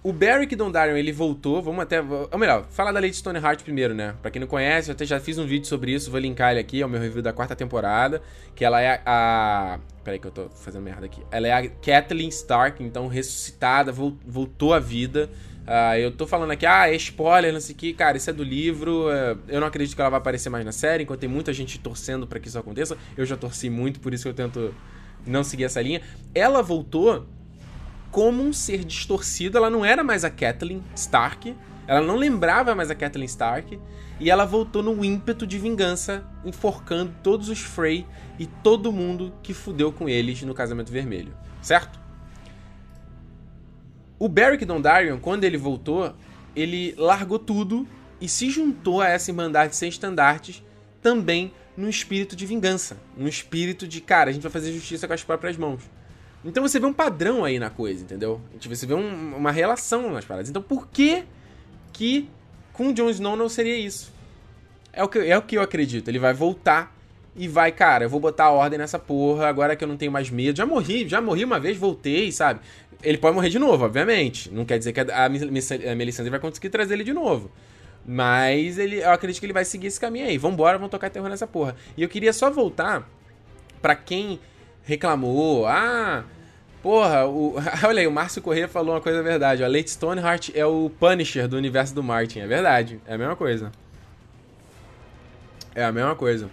[0.00, 2.00] o Barrick Dondarrion, ele voltou, vamos até...
[2.00, 4.14] Ou melhor, falar da Lady Stoneheart primeiro, né?
[4.22, 6.60] Pra quem não conhece, eu até já fiz um vídeo sobre isso, vou linkar ele
[6.60, 8.22] aqui, é o meu review da quarta temporada,
[8.54, 9.80] que ela é a...
[10.04, 11.20] Peraí que eu tô fazendo merda aqui.
[11.32, 15.28] Ela é a Kathleen Stark, então ressuscitada, voltou à vida.
[15.68, 18.32] Uh, eu tô falando aqui, ah, é spoiler, não sei o que, cara, isso é
[18.32, 21.28] do livro, uh, eu não acredito que ela vai aparecer mais na série, enquanto tem
[21.28, 22.96] muita gente torcendo para que isso aconteça.
[23.14, 24.74] Eu já torci muito, por isso que eu tento
[25.26, 26.00] não seguir essa linha.
[26.34, 27.26] Ela voltou
[28.10, 29.58] como um ser distorcido.
[29.58, 31.54] Ela não era mais a Kathleen Stark.
[31.86, 33.78] Ela não lembrava mais a Kathleen Stark.
[34.20, 38.04] E ela voltou no ímpeto de vingança, enforcando todos os Frey
[38.38, 41.36] e todo mundo que fudeu com eles no Casamento Vermelho.
[41.62, 42.00] Certo?
[44.18, 46.14] O Beric Dondarrion, quando ele voltou,
[46.54, 47.86] ele largou tudo
[48.20, 50.62] e se juntou a essa Irmandade Sem Estandartes
[51.00, 52.96] também no espírito de vingança.
[53.16, 55.82] No espírito de, cara, a gente vai fazer justiça com as próprias mãos.
[56.44, 58.40] Então você vê um padrão aí na coisa, entendeu?
[58.60, 60.50] Você vê um, uma relação nas paradas.
[60.50, 61.24] Então por que
[61.92, 62.28] que
[62.72, 64.12] com o Jon Snow não seria isso?
[64.92, 66.08] É o, que, é o que eu acredito.
[66.08, 66.96] Ele vai voltar
[67.36, 70.10] e vai, cara, eu vou botar a ordem nessa porra, agora que eu não tenho
[70.10, 70.56] mais medo.
[70.56, 72.60] Já morri, já morri uma vez, voltei, sabe?
[73.02, 74.50] Ele pode morrer de novo, obviamente.
[74.50, 77.50] Não quer dizer que a, a Melisandre vai conseguir trazer ele de novo.
[78.04, 80.38] Mas ele, eu acredito que ele vai seguir esse caminho aí.
[80.38, 81.76] Vambora, vamos tocar terror nessa porra.
[81.96, 83.08] E eu queria só voltar
[83.80, 84.40] para quem
[84.82, 85.66] reclamou.
[85.66, 86.24] Ah,
[86.82, 87.54] porra, o...
[87.86, 89.62] olha aí, o Márcio Corrêa falou uma coisa verdade.
[89.62, 92.40] A Late Stoneheart é o Punisher do universo do Martin.
[92.40, 93.70] É verdade, é a mesma coisa.
[95.74, 96.50] É a mesma coisa.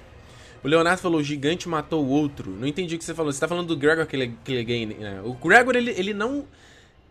[0.65, 2.49] O Leonardo falou, o gigante matou o outro.
[2.49, 3.31] Não entendi o que você falou.
[3.31, 5.21] Você tá falando do Gregor Clegane, né?
[5.23, 6.43] O Gregor, ele, ele não...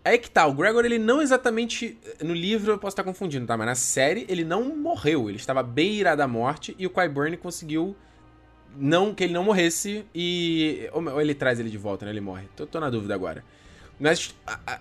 [0.03, 1.97] É que tá, o Gregor, ele não exatamente...
[2.21, 3.57] No livro eu posso estar confundindo, tá?
[3.57, 5.29] Mas na série, ele não morreu.
[5.29, 7.95] Ele estava beira da morte e o Qyburn conseguiu
[8.77, 10.91] não que ele não morresse e...
[10.93, 12.11] Ou ele traz ele de volta, né?
[12.11, 12.49] Ele morre.
[12.57, 13.45] Tô, tô na dúvida agora.
[14.01, 14.35] Mas...
[14.45, 14.81] A, a,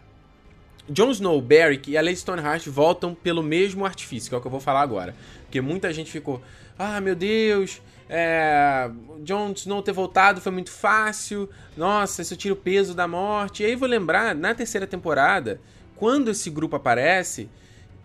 [0.89, 4.47] Jon Snow, Beric e a Lady Stoneheart voltam pelo mesmo artifício, que é o que
[4.47, 5.15] eu vou falar agora.
[5.43, 6.41] Porque muita gente ficou,
[6.78, 7.80] ah, meu Deus,
[8.10, 8.89] é,
[9.24, 13.64] Jon Snow ter voltado foi muito fácil, nossa, isso tira o peso da morte.
[13.64, 15.60] E aí vou lembrar, na terceira temporada,
[15.95, 17.49] quando esse grupo aparece,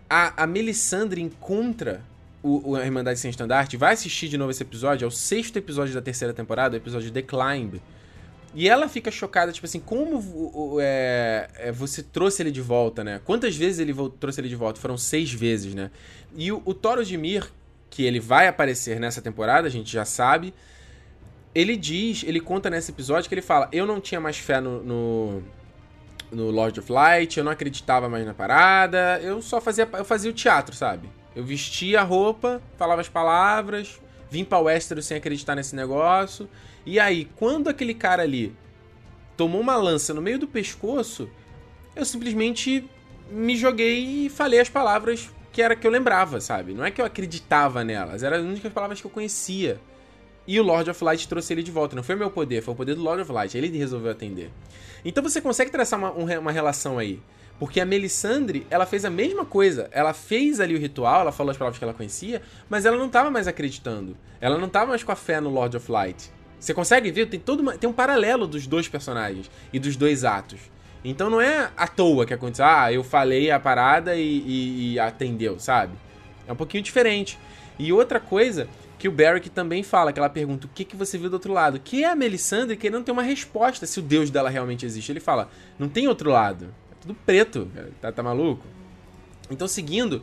[0.08, 2.02] a, a Melisandre encontra
[2.42, 5.94] o, o Irmandade Sem Estandarte, vai assistir de novo esse episódio, é o sexto episódio
[5.94, 7.80] da terceira temporada, o episódio The Climb.
[8.54, 13.20] E ela fica chocada, tipo assim, como é, é, você trouxe ele de volta, né?
[13.24, 14.80] Quantas vezes ele trouxe ele de volta?
[14.80, 15.90] Foram seis vezes, né?
[16.34, 17.46] E o, o Toro de Mir,
[17.90, 20.54] que ele vai aparecer nessa temporada, a gente já sabe.
[21.54, 24.82] Ele diz, ele conta nesse episódio que ele fala: Eu não tinha mais fé no,
[24.82, 25.42] no,
[26.30, 30.30] no Lord of Light, eu não acreditava mais na parada, eu só fazia, eu fazia
[30.30, 31.08] o teatro, sabe?
[31.34, 36.48] Eu vestia a roupa, falava as palavras, vim pra Westeros sem acreditar nesse negócio.
[36.84, 38.54] E aí, quando aquele cara ali
[39.36, 41.28] tomou uma lança no meio do pescoço,
[41.94, 42.88] eu simplesmente
[43.30, 46.72] me joguei e falei as palavras que era que eu lembrava, sabe?
[46.72, 49.80] Não é que eu acreditava nelas, eram as únicas palavras que eu conhecia.
[50.46, 51.96] E o Lord of Light trouxe ele de volta.
[51.96, 53.58] Não foi meu poder, foi o poder do Lord of Light.
[53.58, 54.52] Ele resolveu atender.
[55.04, 57.20] Então você consegue traçar uma, uma relação aí.
[57.58, 59.88] Porque a Melisandre, ela fez a mesma coisa.
[59.90, 62.40] Ela fez ali o ritual, ela falou as palavras que ela conhecia,
[62.70, 64.16] mas ela não estava mais acreditando.
[64.40, 66.30] Ela não estava mais com a fé no Lord of Light.
[66.60, 67.26] Você consegue ver?
[67.26, 70.60] Tem, todo uma, tem um paralelo dos dois personagens e dos dois atos.
[71.04, 72.64] Então não é à toa que aconteceu.
[72.64, 75.92] Ah, eu falei a parada e, e, e atendeu, sabe?
[76.46, 77.38] É um pouquinho diferente.
[77.78, 78.68] E outra coisa
[78.98, 81.52] que o Barrick também fala, que ela pergunta o que, que você viu do outro
[81.52, 81.78] lado.
[81.78, 85.12] Que é a Melisandre querendo ter uma resposta se o deus dela realmente existe.
[85.12, 86.74] Ele fala, não tem outro lado.
[86.90, 87.70] É tudo preto.
[88.00, 88.66] Tá, tá maluco?
[89.50, 90.22] Então, seguindo,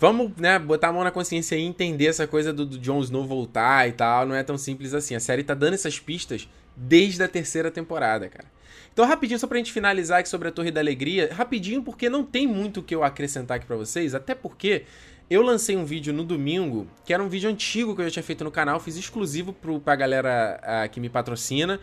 [0.00, 3.26] Vamos, né, botar a mão na consciência e entender essa coisa do, do Jon Snow
[3.26, 4.24] voltar e tal.
[4.24, 5.14] Não é tão simples assim.
[5.14, 8.46] A série tá dando essas pistas desde a terceira temporada, cara.
[8.92, 11.30] Então, rapidinho, só pra gente finalizar aqui sobre a Torre da Alegria.
[11.32, 14.14] Rapidinho, porque não tem muito o que eu acrescentar aqui pra vocês.
[14.14, 14.84] Até porque
[15.28, 18.22] eu lancei um vídeo no domingo, que era um vídeo antigo que eu já tinha
[18.22, 18.80] feito no canal.
[18.80, 21.80] Fiz exclusivo pro, pra galera a, que me patrocina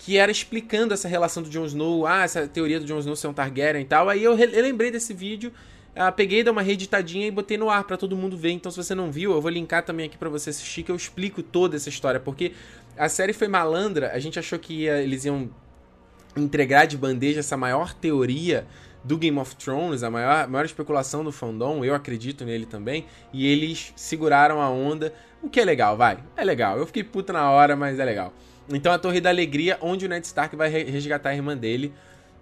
[0.00, 3.26] que era explicando essa relação do Jon Snow, ah, essa teoria do Jon Snow ser
[3.26, 4.08] um Targaryen e tal.
[4.08, 5.52] Aí eu, eu lembrei desse vídeo
[5.98, 8.52] ah, peguei, dei uma reeditadinha e botei no ar para todo mundo ver.
[8.52, 10.96] Então, se você não viu, eu vou linkar também aqui para você assistir, que eu
[10.96, 12.20] explico toda essa história.
[12.20, 12.52] Porque
[12.96, 15.50] a série foi malandra, a gente achou que ia, eles iam
[16.36, 18.66] entregar de bandeja essa maior teoria
[19.04, 23.46] do Game of Thrones, a maior, maior especulação do fandom, eu acredito nele também, e
[23.46, 26.76] eles seguraram a onda, o que é legal, vai, é legal.
[26.78, 28.32] Eu fiquei puta na hora, mas é legal.
[28.68, 31.92] Então a Torre da Alegria, onde o Ned Stark vai resgatar a irmã dele,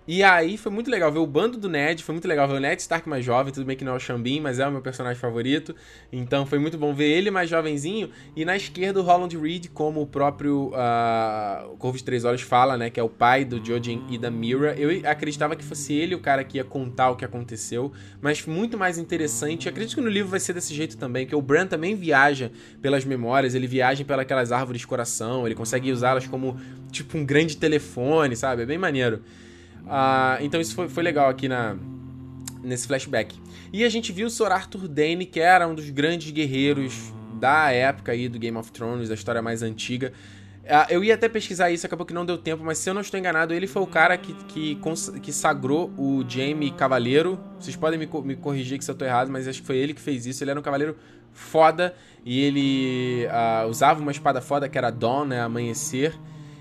[0.06, 2.60] e aí foi muito legal ver o bando do Ned, foi muito legal ver o
[2.60, 4.80] Ned Stark mais jovem, tudo bem que não é o Xambin, mas é o meu
[4.80, 5.74] personagem favorito.
[6.12, 8.10] Então foi muito bom ver ele mais jovenzinho.
[8.36, 12.76] E na esquerda o Roland Reed, como o próprio uh, Corvo de Três Olhos fala,
[12.76, 14.74] né, que é o pai do Jojen e da Mira.
[14.78, 18.78] Eu acreditava que fosse ele o cara que ia contar o que aconteceu, mas muito
[18.78, 19.66] mais interessante.
[19.66, 22.52] Eu acredito que no livro vai ser desse jeito também, que o Bran também viaja
[22.80, 26.56] pelas memórias, ele viaja pelas árvores de coração, ele consegue usá-las como
[26.92, 28.62] tipo um grande telefone, sabe?
[28.62, 29.20] É bem maneiro.
[29.86, 31.76] Uh, então isso foi, foi legal aqui na,
[32.62, 33.38] nesse flashback.
[33.72, 37.70] E a gente viu o Sir Arthur Dane, que era um dos grandes guerreiros da
[37.70, 40.12] época aí do Game of Thrones, da história mais antiga.
[40.64, 43.00] Uh, eu ia até pesquisar isso, acabou que não deu tempo, mas se eu não
[43.00, 44.78] estou enganado, ele foi o cara que, que,
[45.22, 47.38] que sagrou o Jaime Cavaleiro.
[47.60, 50.00] Vocês podem me, me corrigir se eu estou errado, mas acho que foi ele que
[50.00, 50.42] fez isso.
[50.42, 50.96] Ele era um cavaleiro
[51.32, 56.18] foda e ele uh, usava uma espada foda que era Dawn, né, Amanhecer.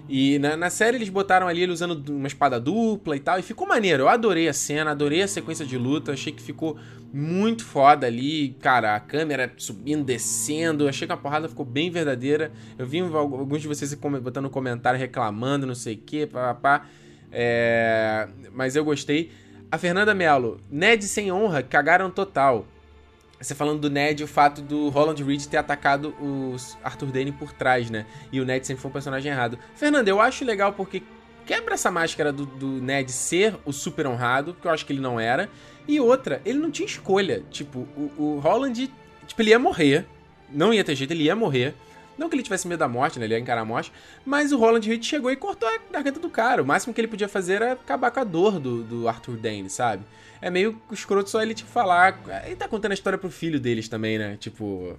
[0.08, 3.42] E na, na, série eles botaram ali ele usando uma espada dupla e tal, e
[3.42, 4.04] ficou maneiro.
[4.04, 6.78] Eu adorei a cena, adorei a sequência de luta, achei que ficou
[7.12, 8.56] muito foda ali.
[8.60, 12.52] Cara, a câmera subindo, descendo, achei que a porrada ficou bem verdadeira.
[12.78, 16.86] Eu vi alguns de vocês botando comentário reclamando, não sei o que, papá.
[17.32, 18.28] É...
[18.54, 19.32] Mas eu gostei.
[19.72, 22.68] A Fernanda Mello, Ned sem honra, cagaram total.
[23.40, 27.52] Você falando do Ned, o fato do Roland Reed ter atacado o Arthur Dane por
[27.52, 28.06] trás, né?
[28.32, 29.60] E o Ned sempre foi um personagem errado.
[29.76, 31.04] Fernando, eu acho legal porque
[31.46, 35.02] quebra essa máscara do, do Ned ser o super honrado, que eu acho que ele
[35.02, 35.50] não era.
[35.88, 37.44] E outra, ele não tinha escolha.
[37.52, 38.74] Tipo, o, o Roland,
[39.28, 40.06] tipo, ele ia morrer.
[40.50, 41.76] Não ia ter jeito, ele ia morrer.
[42.18, 43.26] Não que ele tivesse medo da morte, né?
[43.26, 43.92] Ele ia encarar a morte.
[44.26, 46.62] Mas o Roland Reed chegou e cortou a garganta do cara.
[46.62, 49.70] O máximo que ele podia fazer era acabar com a dor do, do Arthur Dane,
[49.70, 50.04] sabe?
[50.42, 52.20] é meio escroto só ele, tipo, falar.
[52.46, 54.38] Ele tá contando a história pro filho deles também, né?
[54.38, 54.96] Tipo.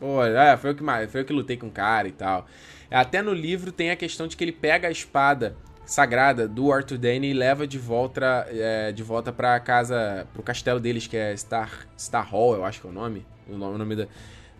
[0.00, 2.46] Pô, é, foi eu que, foi eu que lutei com o cara e tal.
[2.90, 6.98] Até no livro tem a questão de que ele pega a espada sagrada do Arthur
[6.98, 11.36] Dane e leva de volta, é, de volta pra casa, pro castelo deles, que é
[11.36, 14.08] Star, Star Hall, eu acho que é o nome, o nome, o nome da,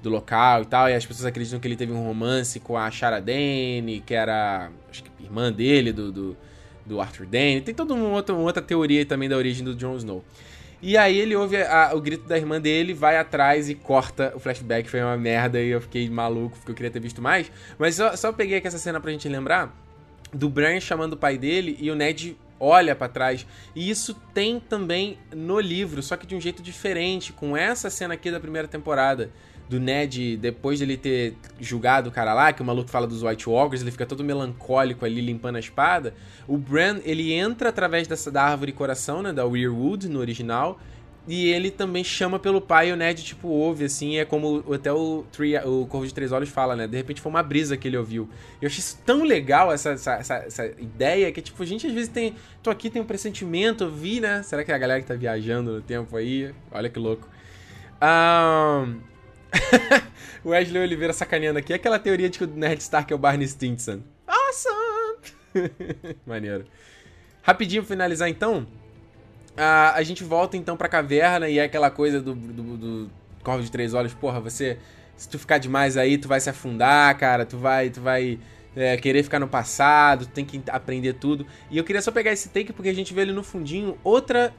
[0.03, 0.90] do local e tal.
[0.90, 4.70] E as pessoas acreditam que ele teve um romance com a Shara Dane, que era,
[4.90, 6.36] acho que irmã dele, do, do,
[6.84, 7.61] do Arthur Dane.
[7.61, 10.24] Tem toda uma outra, uma outra teoria também da origem do Jon Snow.
[10.82, 14.40] E aí ele ouve a, o grito da irmã dele, vai atrás e corta o
[14.40, 14.90] flashback.
[14.90, 17.50] Foi uma merda e eu fiquei maluco, porque eu queria ter visto mais.
[17.78, 19.72] Mas só, só peguei aqui essa cena pra gente lembrar
[20.32, 23.46] do Bran chamando o pai dele e o Ned olha para trás.
[23.76, 28.14] E isso tem também no livro, só que de um jeito diferente, com essa cena
[28.14, 29.30] aqui da primeira temporada.
[29.72, 33.48] Do Ned, depois dele ter julgado o cara lá, que o maluco fala dos White
[33.48, 36.12] Walkers, ele fica todo melancólico ali limpando a espada.
[36.46, 40.78] O Bran, ele entra através dessa da árvore coração, né, da Weirwood no original,
[41.26, 44.92] e ele também chama pelo pai e o Ned, tipo, ouve, assim, é como até
[44.92, 46.86] o, Tree, o Corvo de Três Olhos fala, né?
[46.86, 48.28] De repente foi uma brisa que ele ouviu.
[48.60, 51.94] Eu achei isso tão legal, essa, essa, essa, essa ideia, que, tipo, a gente às
[51.94, 52.34] vezes tem...
[52.62, 54.42] Tô aqui, tem um pressentimento, eu vi, né?
[54.42, 56.52] Será que é a galera que tá viajando no tempo aí?
[56.70, 57.26] Olha que louco.
[58.02, 59.11] Um...
[60.44, 61.72] Wesley Oliveira sacaneando aqui.
[61.72, 64.00] Aquela teoria de que o Ned Stark é o Barney Stinson.
[64.26, 65.18] Awesome!
[66.26, 66.64] Maneiro.
[67.42, 68.66] Rapidinho finalizar, então...
[69.57, 73.11] A, a gente volta então pra caverna e é aquela coisa do, do, do
[73.42, 74.14] Corvo de Três Olhos.
[74.14, 74.78] Porra, você.
[75.16, 77.44] Se tu ficar demais aí, tu vai se afundar, cara.
[77.44, 77.90] Tu vai.
[77.90, 78.38] Tu vai.
[78.74, 81.46] É, querer ficar no passado, tem que aprender tudo.
[81.70, 84.50] E eu queria só pegar esse take porque a gente vê ali no fundinho outra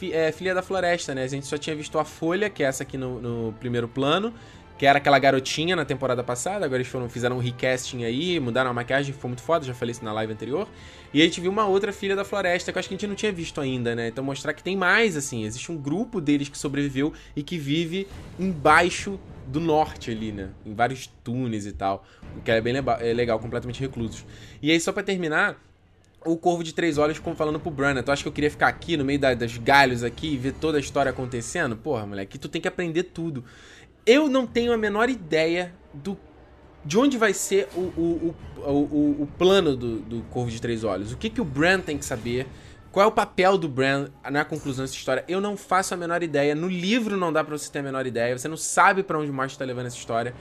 [0.00, 1.24] fi, é, filha da floresta, né?
[1.24, 4.32] A gente só tinha visto a Folha, que é essa aqui no, no primeiro plano
[4.80, 8.70] que era aquela garotinha na temporada passada, agora eles foram, fizeram um recasting aí, mudaram
[8.70, 10.66] a maquiagem, foi muito foda, já falei isso na live anterior.
[11.12, 13.06] E a gente viu uma outra filha da floresta que eu acho que a gente
[13.06, 14.08] não tinha visto ainda, né?
[14.08, 18.08] Então mostrar que tem mais, assim, existe um grupo deles que sobreviveu e que vive
[18.38, 20.48] embaixo do norte ali, né?
[20.64, 22.02] Em vários túneis e tal,
[22.38, 24.24] o que é bem é legal, completamente reclusos.
[24.62, 25.60] E aí, só para terminar,
[26.24, 28.96] o Corvo de Três Olhos falando pro Bran, Tu acha que eu queria ficar aqui
[28.96, 31.76] no meio da, das galhos aqui e ver toda a história acontecendo?
[31.76, 33.44] Porra, moleque, tu tem que aprender tudo.
[34.06, 36.16] Eu não tenho a menor ideia do
[36.82, 40.82] de onde vai ser o, o, o, o, o plano do, do Corvo de Três
[40.82, 41.12] Olhos.
[41.12, 42.46] O que, que o Bran tem que saber?
[42.90, 45.24] Qual é o papel do Bran na conclusão dessa história?
[45.28, 46.54] Eu não faço a menor ideia.
[46.54, 48.36] No livro não dá pra você ter a menor ideia.
[48.36, 50.34] Você não sabe para onde o Martin tá levando essa história.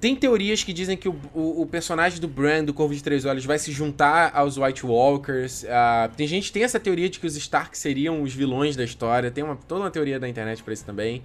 [0.00, 3.24] Tem teorias que dizem que o, o, o, personagem do Bran, do Corvo de Três
[3.24, 5.64] Olhos, vai se juntar aos White Walkers.
[5.64, 9.30] Uh, tem gente tem essa teoria de que os Stark seriam os vilões da história.
[9.30, 11.22] Tem uma, toda uma teoria da internet para isso também.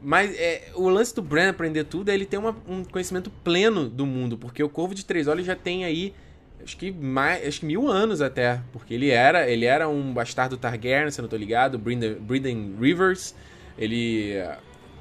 [0.00, 3.88] Mas é, o lance do Bran aprender tudo é ele ter uma, um conhecimento pleno
[3.88, 6.14] do mundo, porque o Corvo de Três Olhos já tem aí
[6.62, 10.56] acho que mais, acho que mil anos até, porque ele era, ele era um bastardo
[10.56, 13.34] Targaryen, se não tô ligado, Breeden Rivers,
[13.78, 14.58] ele eh,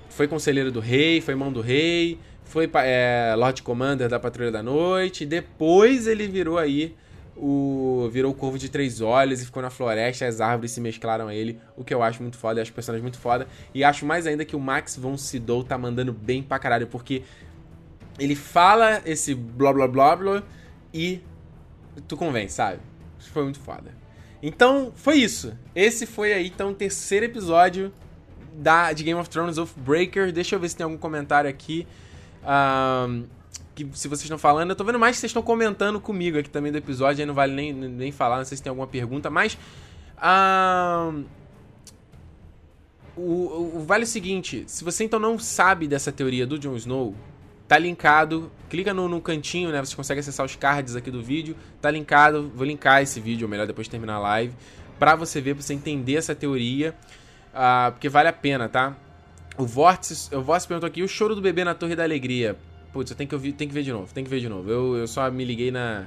[0.10, 2.18] foi conselheiro do rei, foi mão do rei,
[2.50, 6.96] foi é, Lord Commander da Patrulha da Noite, depois ele virou aí
[7.36, 11.28] o virou o Corvo de Três Olhos e ficou na floresta, as árvores se mesclaram
[11.28, 13.48] a ele, o que eu acho muito foda, eu acho personagem muito foda.
[13.74, 17.24] E acho mais ainda que o Max von Sydow tá mandando bem pra caralho, porque
[18.20, 20.44] ele fala esse blá blá blá blá
[20.94, 21.22] e
[22.08, 22.80] tu convence, sabe?
[23.20, 23.96] Isso foi muito foda.
[24.42, 25.56] Então, foi isso.
[25.76, 27.94] Esse foi aí, então, o terceiro episódio
[28.54, 30.32] da, de Game of Thrones of Breaker.
[30.32, 31.88] Deixa eu ver se tem algum comentário aqui.
[32.48, 33.26] Um,
[33.76, 36.50] que se vocês estão falando, eu tô vendo mais que vocês estão comentando comigo aqui
[36.50, 39.30] também do episódio, aí não vale nem, nem falar, não sei se tem alguma pergunta,
[39.30, 39.58] mas.
[40.18, 41.26] Uh,
[43.16, 47.14] o, o, vale o seguinte: se você então não sabe dessa teoria do Jon Snow,
[47.68, 48.52] tá linkado.
[48.70, 49.80] Clica no, no cantinho, né?
[49.84, 51.56] Você consegue acessar os cards aqui do vídeo.
[51.82, 52.52] Tá linkado.
[52.56, 54.54] Vou linkar esse vídeo, ou melhor, depois de terminar a live.
[54.98, 56.96] Pra você ver, pra você entender essa teoria.
[57.54, 58.96] Uh, porque vale a pena, tá?
[59.58, 62.56] O Vórtice, o Vórtice perguntou aqui: o choro do bebê na Torre da Alegria.
[62.94, 64.70] Putz, eu tenho que, ouvir, tenho que ver de novo, tenho que ver de novo.
[64.70, 66.06] Eu, eu só me liguei na.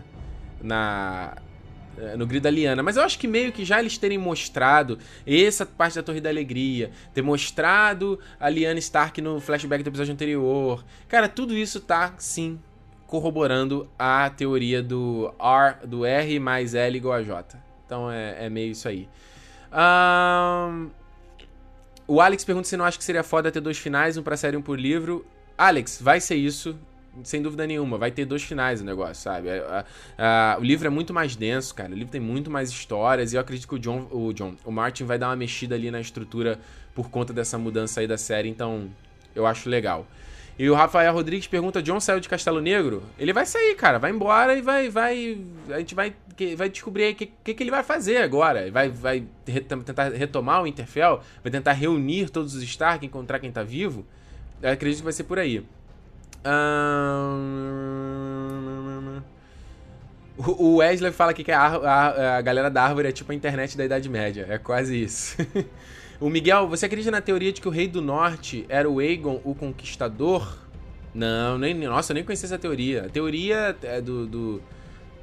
[0.62, 1.36] na
[1.98, 2.82] eh, no Grito da Liana.
[2.82, 6.30] Mas eu acho que meio que já eles terem mostrado essa parte da Torre da
[6.30, 10.84] Alegria, ter mostrado a Liana Stark no flashback do episódio anterior.
[11.08, 12.58] Cara, tudo isso tá, sim,
[13.06, 17.58] corroborando a teoria do R, do R mais L igual a J.
[17.84, 19.08] Então é, é meio isso aí.
[19.72, 20.90] Um...
[22.10, 24.56] O Alex pergunta se não acha que seria foda ter dois finais, um pra série
[24.56, 25.24] e um por livro.
[25.56, 26.76] Alex, vai ser isso,
[27.22, 27.96] sem dúvida nenhuma.
[27.98, 29.48] Vai ter dois finais o negócio, sabe?
[30.58, 31.92] o livro é muito mais denso, cara.
[31.92, 33.32] O livro tem muito mais histórias.
[33.32, 35.88] E eu acredito que o John, o John, o Martin vai dar uma mexida ali
[35.88, 36.58] na estrutura
[36.96, 38.48] por conta dessa mudança aí da série.
[38.48, 38.90] Então,
[39.32, 40.04] eu acho legal.
[40.60, 43.02] E o Rafael Rodrigues pergunta: John saiu de Castelo Negro?
[43.18, 43.98] Ele vai sair, cara.
[43.98, 44.90] Vai embora e vai.
[44.90, 45.38] vai
[45.70, 46.14] a gente vai,
[46.54, 48.70] vai descobrir o que, que, que, ele vai fazer agora.
[48.70, 51.22] Vai, vai tentar retomar o Interfell?
[51.42, 54.04] Vai tentar reunir todos os Stark, encontrar quem tá vivo?
[54.60, 55.64] Eu acredito que vai ser por aí.
[60.36, 63.78] O Wesley fala aqui que a, a, a, galera da árvore é tipo a internet
[63.78, 64.44] da Idade Média.
[64.46, 65.38] É quase isso.
[66.20, 69.40] o Miguel, você acredita na teoria de que o Rei do Norte era o Aegon,
[69.42, 70.58] o Conquistador?
[71.14, 73.06] Não, nem, nossa, nem conhecia essa teoria.
[73.06, 74.62] A teoria é do, do,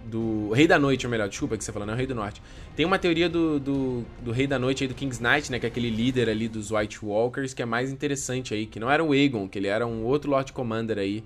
[0.05, 2.15] do Rei da Noite, ou melhor, desculpa que você falou, não é o Rei do
[2.15, 2.41] Norte.
[2.75, 5.59] Tem uma teoria do, do, do, Rei da Noite aí, do King's Knight, né?
[5.59, 8.89] Que é aquele líder ali dos White Walkers, que é mais interessante aí, que não
[8.89, 11.23] era o Aegon, que ele era um outro Lord Commander aí.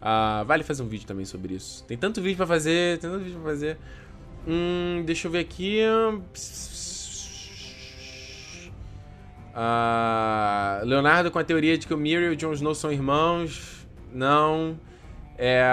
[0.00, 1.84] Uh, vale fazer um vídeo também sobre isso.
[1.84, 3.76] Tem tanto vídeo para fazer, tem tanto vídeo pra fazer.
[4.46, 5.80] Hum, deixa eu ver aqui.
[9.58, 13.88] Uh, Leonardo com a teoria de que o Miriam e o Jon Snow são irmãos.
[14.12, 14.78] Não.
[15.36, 15.66] É.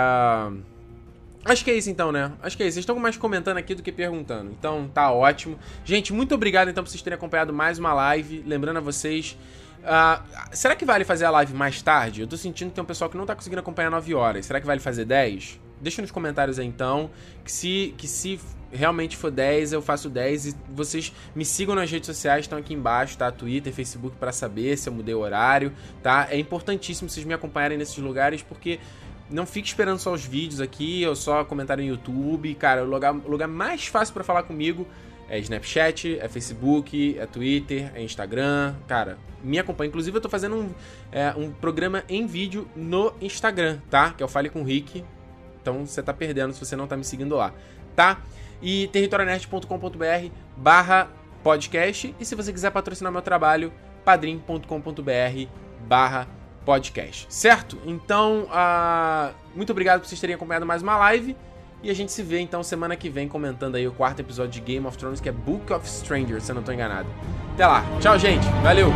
[1.46, 2.32] Acho que é isso então, né?
[2.42, 2.74] Acho que é isso.
[2.74, 4.52] Vocês estão mais comentando aqui do que perguntando.
[4.58, 5.60] Então, tá ótimo.
[5.84, 8.44] Gente, muito obrigado então por vocês terem acompanhado mais uma live.
[8.48, 9.38] Lembrando a vocês.
[9.84, 12.22] Uh, será que vale fazer a live mais tarde?
[12.22, 14.48] Eu tô sentindo que tem um pessoal que não tá conseguindo acompanhar 9 horas.
[14.48, 15.60] Será que vale fazer 10?
[15.80, 17.12] Deixa nos comentários aí então.
[17.44, 18.40] Que se, que se
[18.76, 20.48] realmente for 10, eu faço 10.
[20.48, 23.32] E vocês me sigam nas redes sociais, estão aqui embaixo, tá?
[23.32, 25.72] Twitter, Facebook, para saber se eu mudei o horário,
[26.04, 26.28] tá?
[26.30, 28.80] É importantíssimo vocês me acompanharem nesses lugares porque
[29.30, 32.54] não fique esperando só os vídeos aqui ou só comentário no YouTube.
[32.56, 34.88] Cara, o lugar, o lugar mais fácil para falar comigo
[35.28, 38.76] é Snapchat, é Facebook, é Twitter, é Instagram.
[38.88, 39.88] Cara, me acompanha.
[39.88, 40.70] Inclusive, eu tô fazendo um,
[41.12, 44.12] é, um programa em vídeo no Instagram, tá?
[44.12, 45.04] Que é o Fale com o Rick.
[45.62, 47.52] Então você tá perdendo se você não tá me seguindo lá,
[47.96, 48.22] tá?
[48.66, 51.08] E territorionerd.com.br barra
[51.44, 52.16] podcast.
[52.20, 53.72] E se você quiser patrocinar meu trabalho,
[54.04, 55.48] padrim.com.br
[55.88, 56.28] barra
[56.66, 57.78] podcast, certo?
[57.86, 61.38] Então, uh, muito obrigado por vocês terem acompanhado mais uma live.
[61.84, 64.62] E a gente se vê então semana que vem comentando aí o quarto episódio de
[64.62, 67.08] Game of Thrones, que é Book of Strangers, se eu não tô enganado.
[67.54, 67.86] Até lá.
[68.02, 68.48] Tchau, gente.
[68.64, 68.90] Valeu.